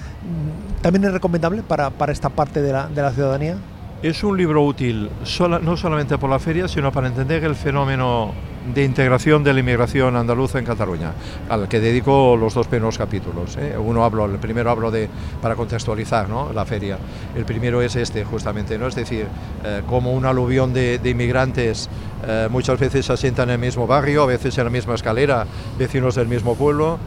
también 0.81 1.05
es 1.05 1.13
recomendable 1.13 1.63
para, 1.63 1.91
esta 2.09 2.29
parte 2.29 2.61
de 2.61 2.71
la 2.71 3.11
ciudadanía. 3.11 3.57
Es 4.03 4.23
un 4.23 4.37
libro 4.37 4.63
útil 4.63 5.09
sola, 5.23 5.57
no 5.57 5.75
solamente 5.75 6.19
por 6.19 6.29
la 6.29 6.37
feria, 6.37 6.67
sino 6.67 6.91
para 6.91 7.07
entender 7.07 7.43
el 7.43 7.55
fenómeno 7.55 8.31
de 8.71 8.83
integración 8.83 9.43
de 9.43 9.51
la 9.51 9.61
inmigración 9.61 10.15
andaluza 10.15 10.59
en 10.59 10.65
Cataluña, 10.65 11.13
al 11.49 11.67
que 11.67 11.79
dedico 11.79 12.37
los 12.37 12.53
dos 12.53 12.67
primeros 12.67 12.95
capítulos. 12.95 13.57
¿eh? 13.57 13.75
Uno 13.75 14.05
hablo, 14.05 14.25
el 14.25 14.37
primero 14.37 14.69
hablo 14.69 14.91
de, 14.91 15.09
para 15.41 15.55
contextualizar 15.55 16.29
la 16.29 16.63
feria, 16.63 16.99
el 17.35 17.43
primero 17.43 17.81
es 17.81 17.95
este 17.95 18.23
justamente, 18.23 18.77
¿no? 18.77 18.85
es 18.85 18.93
decir, 18.93 19.25
eh, 19.63 19.81
como 19.87 20.13
un 20.13 20.25
aluvión 20.25 20.73
de, 20.73 20.99
de 20.99 21.09
inmigrantes 21.09 21.89
eh, 22.27 22.47
muchas 22.51 22.79
veces 22.79 23.03
se 23.03 23.13
asientan 23.13 23.49
en 23.49 23.55
el 23.55 23.61
mismo 23.61 23.87
barrio, 23.87 24.21
a 24.21 24.25
veces 24.27 24.55
en 24.59 24.65
la 24.65 24.69
misma 24.69 24.93
escalera, 24.93 25.47
vecinos 25.79 26.13
del 26.13 26.27
mismo 26.27 26.53
pueblo, 26.53 26.99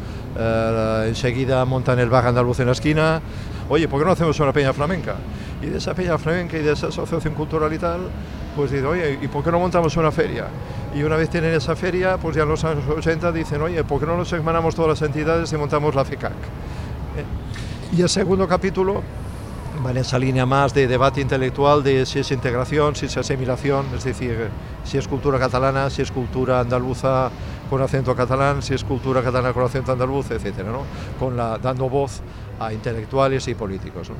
enseguida 1.06 1.64
montan 1.64 2.00
el 2.00 2.08
bar 2.08 2.26
andaluz 2.26 2.58
en 2.58 2.66
la 2.66 2.72
esquina, 2.72 3.20
oye, 3.68 3.86
¿por 3.86 4.00
qué 4.00 4.06
no 4.06 4.12
hacemos 4.12 4.40
una 4.40 4.52
peña 4.52 4.72
flamenca? 4.72 5.14
Y 5.62 5.66
de 5.66 5.78
esa 5.78 5.94
peña 5.94 6.16
flamenca 6.18 6.56
y 6.56 6.62
de 6.62 6.72
esa 6.72 6.88
asociación 6.88 7.34
cultural 7.34 7.72
y 7.72 7.78
tal, 7.78 8.00
pues 8.56 8.70
dicen, 8.70 8.86
oye, 8.86 9.18
¿y 9.20 9.28
por 9.28 9.44
qué 9.44 9.50
no 9.50 9.58
montamos 9.58 9.96
una 9.96 10.10
feria? 10.10 10.46
Y 10.94 11.02
una 11.02 11.16
vez 11.16 11.30
tienen 11.30 11.54
esa 11.54 11.76
feria, 11.76 12.16
pues 12.16 12.36
ya 12.36 12.42
en 12.42 12.48
los 12.48 12.64
años 12.64 12.84
80 12.88 13.30
dicen, 13.32 13.62
oye, 13.62 13.84
¿por 13.84 14.00
qué 14.00 14.06
no 14.06 14.16
nos 14.16 14.32
hermanamos 14.32 14.74
todas 14.74 15.00
las 15.00 15.02
entidades 15.08 15.52
y 15.52 15.56
montamos 15.56 15.94
la 15.94 16.04
FECAC? 16.04 16.32
¿Eh? 16.32 17.96
Y 17.96 18.02
el 18.02 18.08
segundo 18.08 18.48
capítulo 18.48 19.02
va 19.84 19.90
en 19.92 19.98
esa 19.98 20.18
línea 20.18 20.46
más 20.46 20.74
de 20.74 20.86
debate 20.86 21.20
intelectual 21.20 21.82
de 21.82 22.04
si 22.04 22.18
es 22.18 22.30
integración, 22.30 22.94
si 22.96 23.06
es 23.06 23.16
asimilación, 23.16 23.86
es 23.96 24.04
decir, 24.04 24.48
si 24.84 24.98
es 24.98 25.08
cultura 25.08 25.38
catalana, 25.38 25.90
si 25.90 26.02
es 26.02 26.10
cultura 26.10 26.60
andaluza 26.60 27.30
con 27.68 27.80
acento 27.80 28.14
catalán, 28.14 28.62
si 28.62 28.74
es 28.74 28.84
cultura 28.84 29.22
catalana 29.22 29.52
con 29.52 29.64
acento 29.64 29.92
andaluz, 29.92 30.30
etcétera, 30.30 30.70
¿no? 30.70 30.82
Con 31.18 31.36
la, 31.36 31.56
dando 31.58 31.88
voz 31.88 32.20
a 32.60 32.72
intelectuales 32.72 33.48
y 33.48 33.54
políticos. 33.54 34.10
¿no? 34.10 34.16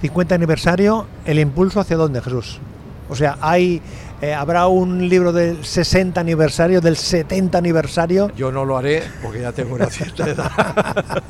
50 0.00 0.34
aniversario, 0.34 1.06
¿el 1.26 1.38
impulso 1.38 1.80
hacia 1.80 1.96
dónde, 1.96 2.22
Jesús? 2.22 2.58
O 3.10 3.16
sea, 3.16 3.36
hay, 3.40 3.82
eh, 4.22 4.32
habrá 4.32 4.68
un 4.68 5.08
libro 5.08 5.32
del 5.32 5.64
60 5.64 6.20
aniversario, 6.20 6.80
del 6.80 6.96
70 6.96 7.58
aniversario. 7.58 8.30
Yo 8.36 8.52
no 8.52 8.64
lo 8.64 8.78
haré 8.78 9.02
porque 9.20 9.40
ya 9.40 9.50
tengo 9.50 9.74
una 9.74 9.86
cierta 9.86 10.28
edad. 10.28 10.52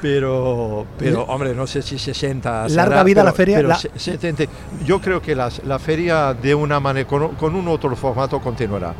pero, 0.00 0.86
pero, 0.96 1.24
hombre, 1.24 1.52
no 1.52 1.66
sé 1.66 1.82
si 1.82 1.98
60. 1.98 2.68
Larga 2.68 2.84
será, 2.84 3.02
vida 3.02 3.22
pero, 3.22 3.24
la 3.24 3.32
feria. 3.32 3.56
Pero 3.56 3.68
la... 3.68 3.76
70. 3.76 4.44
Yo 4.86 5.00
creo 5.00 5.20
que 5.20 5.34
la, 5.34 5.50
la 5.66 5.80
feria 5.80 6.32
de 6.32 6.54
una 6.54 6.78
manera, 6.78 7.08
con, 7.08 7.34
con, 7.34 7.56
un 7.56 7.66
otro 7.66 7.96
formato 7.96 8.40
continuará. 8.40 8.94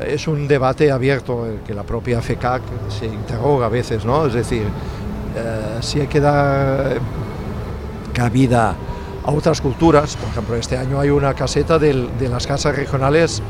Eh, 0.00 0.14
es 0.14 0.26
un 0.26 0.48
debate 0.48 0.90
abierto 0.90 1.46
que 1.64 1.72
la 1.72 1.84
propia 1.84 2.20
FECAC 2.20 2.62
se 2.88 3.06
interroga 3.06 3.66
a 3.66 3.70
veces, 3.70 4.04
¿no? 4.04 4.26
Es 4.26 4.34
decir, 4.34 4.64
eh, 5.38 5.78
si 5.80 6.00
hay 6.00 6.06
que 6.06 6.20
dar 6.20 6.98
cabida 8.12 8.74
a 9.24 9.30
otras 9.30 9.60
culturas. 9.60 10.16
Por 10.16 10.28
ejemplo, 10.30 10.56
este 10.56 10.76
año 10.76 11.00
hay 11.00 11.10
una 11.10 11.34
caseta 11.34 11.78
de 11.78 12.28
las 12.28 12.46
casas 12.46 12.74
regionales 12.74 13.42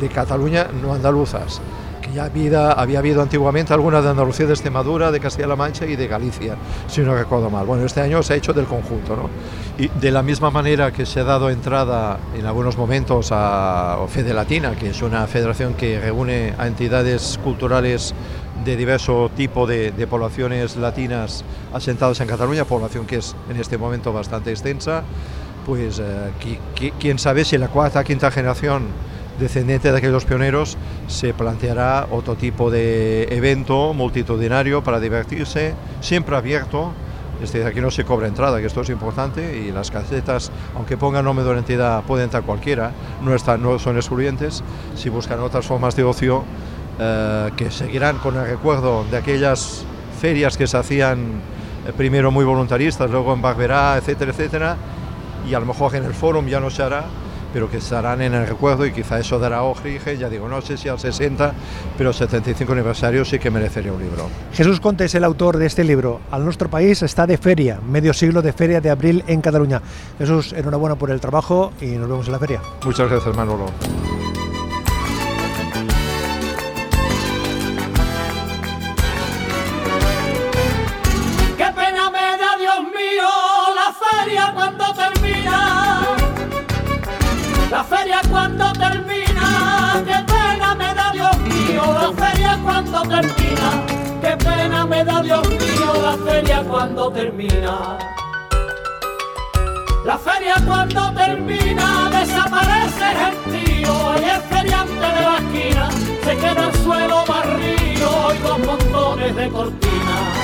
de 0.00 0.08
Cataluña 0.08 0.68
no 0.82 0.94
andaluzas, 0.94 1.60
que 2.00 2.12
ya 2.12 2.24
había, 2.24 2.72
habido 2.72 3.22
antiguamente 3.22 3.74
alguna 3.74 4.00
de 4.00 4.08
Andalucía, 4.08 4.46
de 4.46 4.54
Extremadura, 4.54 5.12
de 5.12 5.20
Castilla-La 5.20 5.56
Mancha 5.56 5.84
y 5.86 5.94
de 5.94 6.08
Galicia, 6.08 6.56
si 6.88 7.02
no 7.02 7.14
recuerdo 7.14 7.50
mal. 7.50 7.66
Bueno, 7.66 7.84
este 7.84 8.00
año 8.00 8.22
se 8.22 8.32
ha 8.32 8.36
hecho 8.36 8.52
del 8.52 8.64
conjunto, 8.64 9.14
¿no? 9.14 9.28
Y 9.78 9.88
de 9.88 10.10
la 10.10 10.22
misma 10.22 10.50
manera 10.50 10.90
que 10.90 11.04
se 11.04 11.20
ha 11.20 11.24
dado 11.24 11.50
entrada 11.50 12.18
en 12.36 12.46
algunos 12.46 12.78
momentos 12.78 13.28
a 13.30 13.98
Fede 14.08 14.32
Latina, 14.32 14.72
que 14.72 14.90
es 14.90 15.02
una 15.02 15.26
federación 15.26 15.74
que 15.74 16.00
reúne 16.00 16.54
a 16.58 16.66
entidades 16.66 17.38
culturales 17.44 18.14
de 18.64 18.76
diverso 18.76 19.30
tipo 19.36 19.66
de, 19.66 19.92
poblaciones 20.08 20.76
latinas 20.76 21.44
asentadas 21.72 22.20
en 22.20 22.28
Cataluña, 22.28 22.64
población 22.64 23.06
que 23.06 23.16
es 23.16 23.34
en 23.48 23.56
este 23.56 23.78
momento 23.78 24.12
bastante 24.12 24.50
extensa, 24.50 25.02
pues 25.66 25.98
eh, 25.98 26.02
qui- 26.42 26.58
qui- 26.78 26.92
quién 26.98 27.18
sabe 27.18 27.44
si 27.44 27.56
la 27.58 27.68
cuarta, 27.68 28.02
quinta 28.04 28.30
generación 28.30 28.84
descendiente 29.38 29.90
de 29.90 29.98
aquellos 29.98 30.24
pioneros 30.24 30.76
se 31.08 31.32
planteará 31.32 32.06
otro 32.10 32.34
tipo 32.34 32.70
de 32.70 33.24
evento 33.30 33.94
multitudinario 33.94 34.82
para 34.82 35.00
divertirse, 35.00 35.74
siempre 36.00 36.36
abierto. 36.36 36.92
Es 37.42 37.52
decir, 37.52 37.66
aquí 37.66 37.80
no 37.80 37.90
se 37.90 38.04
cobra 38.04 38.28
entrada, 38.28 38.60
que 38.60 38.66
esto 38.66 38.82
es 38.82 38.90
importante, 38.90 39.56
y 39.66 39.72
las 39.72 39.90
casetas, 39.90 40.50
aunque 40.76 40.98
pongan 40.98 41.24
nombre 41.24 41.42
de 41.42 41.50
una 41.50 41.60
entidad, 41.60 42.02
puede 42.02 42.24
entrar 42.24 42.42
cualquiera, 42.42 42.90
no, 43.22 43.34
están, 43.34 43.62
no 43.62 43.78
son 43.78 43.96
excluyentes. 43.96 44.62
Si 44.94 45.08
buscan 45.08 45.40
otras 45.40 45.64
formas 45.64 45.96
de 45.96 46.04
ocio, 46.04 46.44
eh, 47.02 47.50
que 47.56 47.70
seguirán 47.70 48.18
con 48.18 48.36
el 48.36 48.46
recuerdo 48.46 49.06
de 49.10 49.16
aquellas 49.16 49.84
ferias 50.20 50.58
que 50.58 50.66
se 50.66 50.76
hacían 50.76 51.40
eh, 51.86 51.92
primero 51.96 52.30
muy 52.30 52.44
voluntaristas, 52.44 53.10
luego 53.10 53.32
en 53.32 53.40
Barberá, 53.40 53.96
etcétera, 53.96 54.32
etcétera, 54.32 54.76
y 55.48 55.54
a 55.54 55.60
lo 55.60 55.64
mejor 55.64 55.94
en 55.96 56.04
el 56.04 56.12
fórum 56.12 56.46
ya 56.46 56.60
no 56.60 56.68
se 56.68 56.82
hará, 56.82 57.04
pero 57.54 57.70
que 57.70 57.78
estarán 57.78 58.20
en 58.20 58.34
el 58.34 58.46
recuerdo 58.46 58.84
y 58.84 58.92
quizá 58.92 59.18
eso 59.18 59.38
dará 59.38 59.62
origen, 59.62 60.18
ya 60.18 60.28
digo, 60.28 60.46
no 60.46 60.60
sé 60.60 60.76
si 60.76 60.90
al 60.90 60.98
60, 60.98 61.54
pero 61.96 62.12
75 62.12 62.70
aniversario 62.70 63.24
sí 63.24 63.38
que 63.38 63.50
merecería 63.50 63.94
un 63.94 64.02
libro. 64.02 64.28
Jesús 64.52 64.78
Conte 64.78 65.06
es 65.06 65.14
el 65.14 65.24
autor 65.24 65.56
de 65.56 65.64
este 65.64 65.84
libro. 65.84 66.20
Al 66.30 66.44
nuestro 66.44 66.68
país 66.68 67.02
está 67.02 67.26
de 67.26 67.38
feria, 67.38 67.80
medio 67.80 68.12
siglo 68.12 68.42
de 68.42 68.52
feria 68.52 68.82
de 68.82 68.90
abril 68.90 69.24
en 69.26 69.40
Cataluña. 69.40 69.80
Jesús, 70.18 70.52
enhorabuena 70.52 70.96
por 70.96 71.10
el 71.10 71.18
trabajo 71.18 71.72
y 71.80 71.86
nos 71.86 72.10
vemos 72.10 72.26
en 72.26 72.32
la 72.32 72.38
feria. 72.38 72.60
Muchas 72.84 73.08
gracias, 73.08 73.34
Manolo. 73.34 73.66
Feria 84.24 84.52
cuando 84.54 84.84
termina. 84.94 86.00
La 87.70 87.84
feria 87.84 88.20
cuando 88.30 88.72
termina. 88.72 90.02
Qué 90.04 90.18
pena 90.32 90.74
me 90.74 90.94
da, 90.94 91.10
Dios 91.12 91.38
mío, 91.38 91.82
la 92.00 92.12
feria 92.12 92.58
cuando 92.62 93.02
termina. 93.02 93.68
Qué 94.20 94.36
pena 94.36 94.86
me 94.86 95.04
da, 95.04 95.22
Dios 95.22 95.48
mío, 95.48 95.92
la 96.02 96.30
feria 96.30 96.62
cuando 96.64 97.10
termina. 97.10 97.98
La 100.04 100.18
feria 100.18 100.54
cuando 100.66 101.12
termina 101.12 102.10
desaparece 102.10 103.04
el 103.10 103.16
gentío 103.22 103.92
y 104.20 104.24
el 104.28 104.40
feriante 104.42 105.06
de 105.16 105.22
la 105.28 105.36
esquina 105.38 105.90
se 106.24 106.36
queda 106.36 106.68
el 106.68 106.74
suelo 106.82 107.24
barrido 107.26 108.34
y 108.34 108.38
dos 108.38 108.58
montones 108.60 109.36
de 109.36 109.48
cortinas 109.50 110.39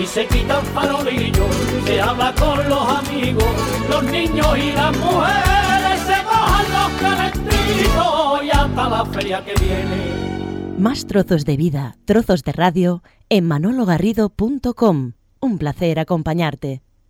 y 0.00 0.06
se 0.06 0.26
quitan 0.26 0.64
farolillos, 0.66 1.54
se 1.84 2.00
habla 2.00 2.34
con 2.34 2.68
los 2.68 2.88
amigos, 2.88 3.44
los 3.90 4.02
niños 4.04 4.58
y 4.58 4.72
las 4.72 4.96
mujeres 4.96 6.00
se 6.06 6.22
mojan 6.24 6.66
los 6.72 7.00
calentitos 7.00 8.44
y 8.44 8.50
hasta 8.50 8.88
la 8.88 9.04
feria 9.06 9.44
que 9.44 9.54
viene. 9.62 10.78
Más 10.78 11.06
trozos 11.06 11.44
de 11.44 11.56
vida, 11.56 11.96
trozos 12.06 12.42
de 12.42 12.52
radio 12.52 13.02
en 13.28 13.46
manologarrido.com. 13.46 15.12
Un 15.40 15.58
placer 15.58 15.98
acompañarte. 15.98 16.82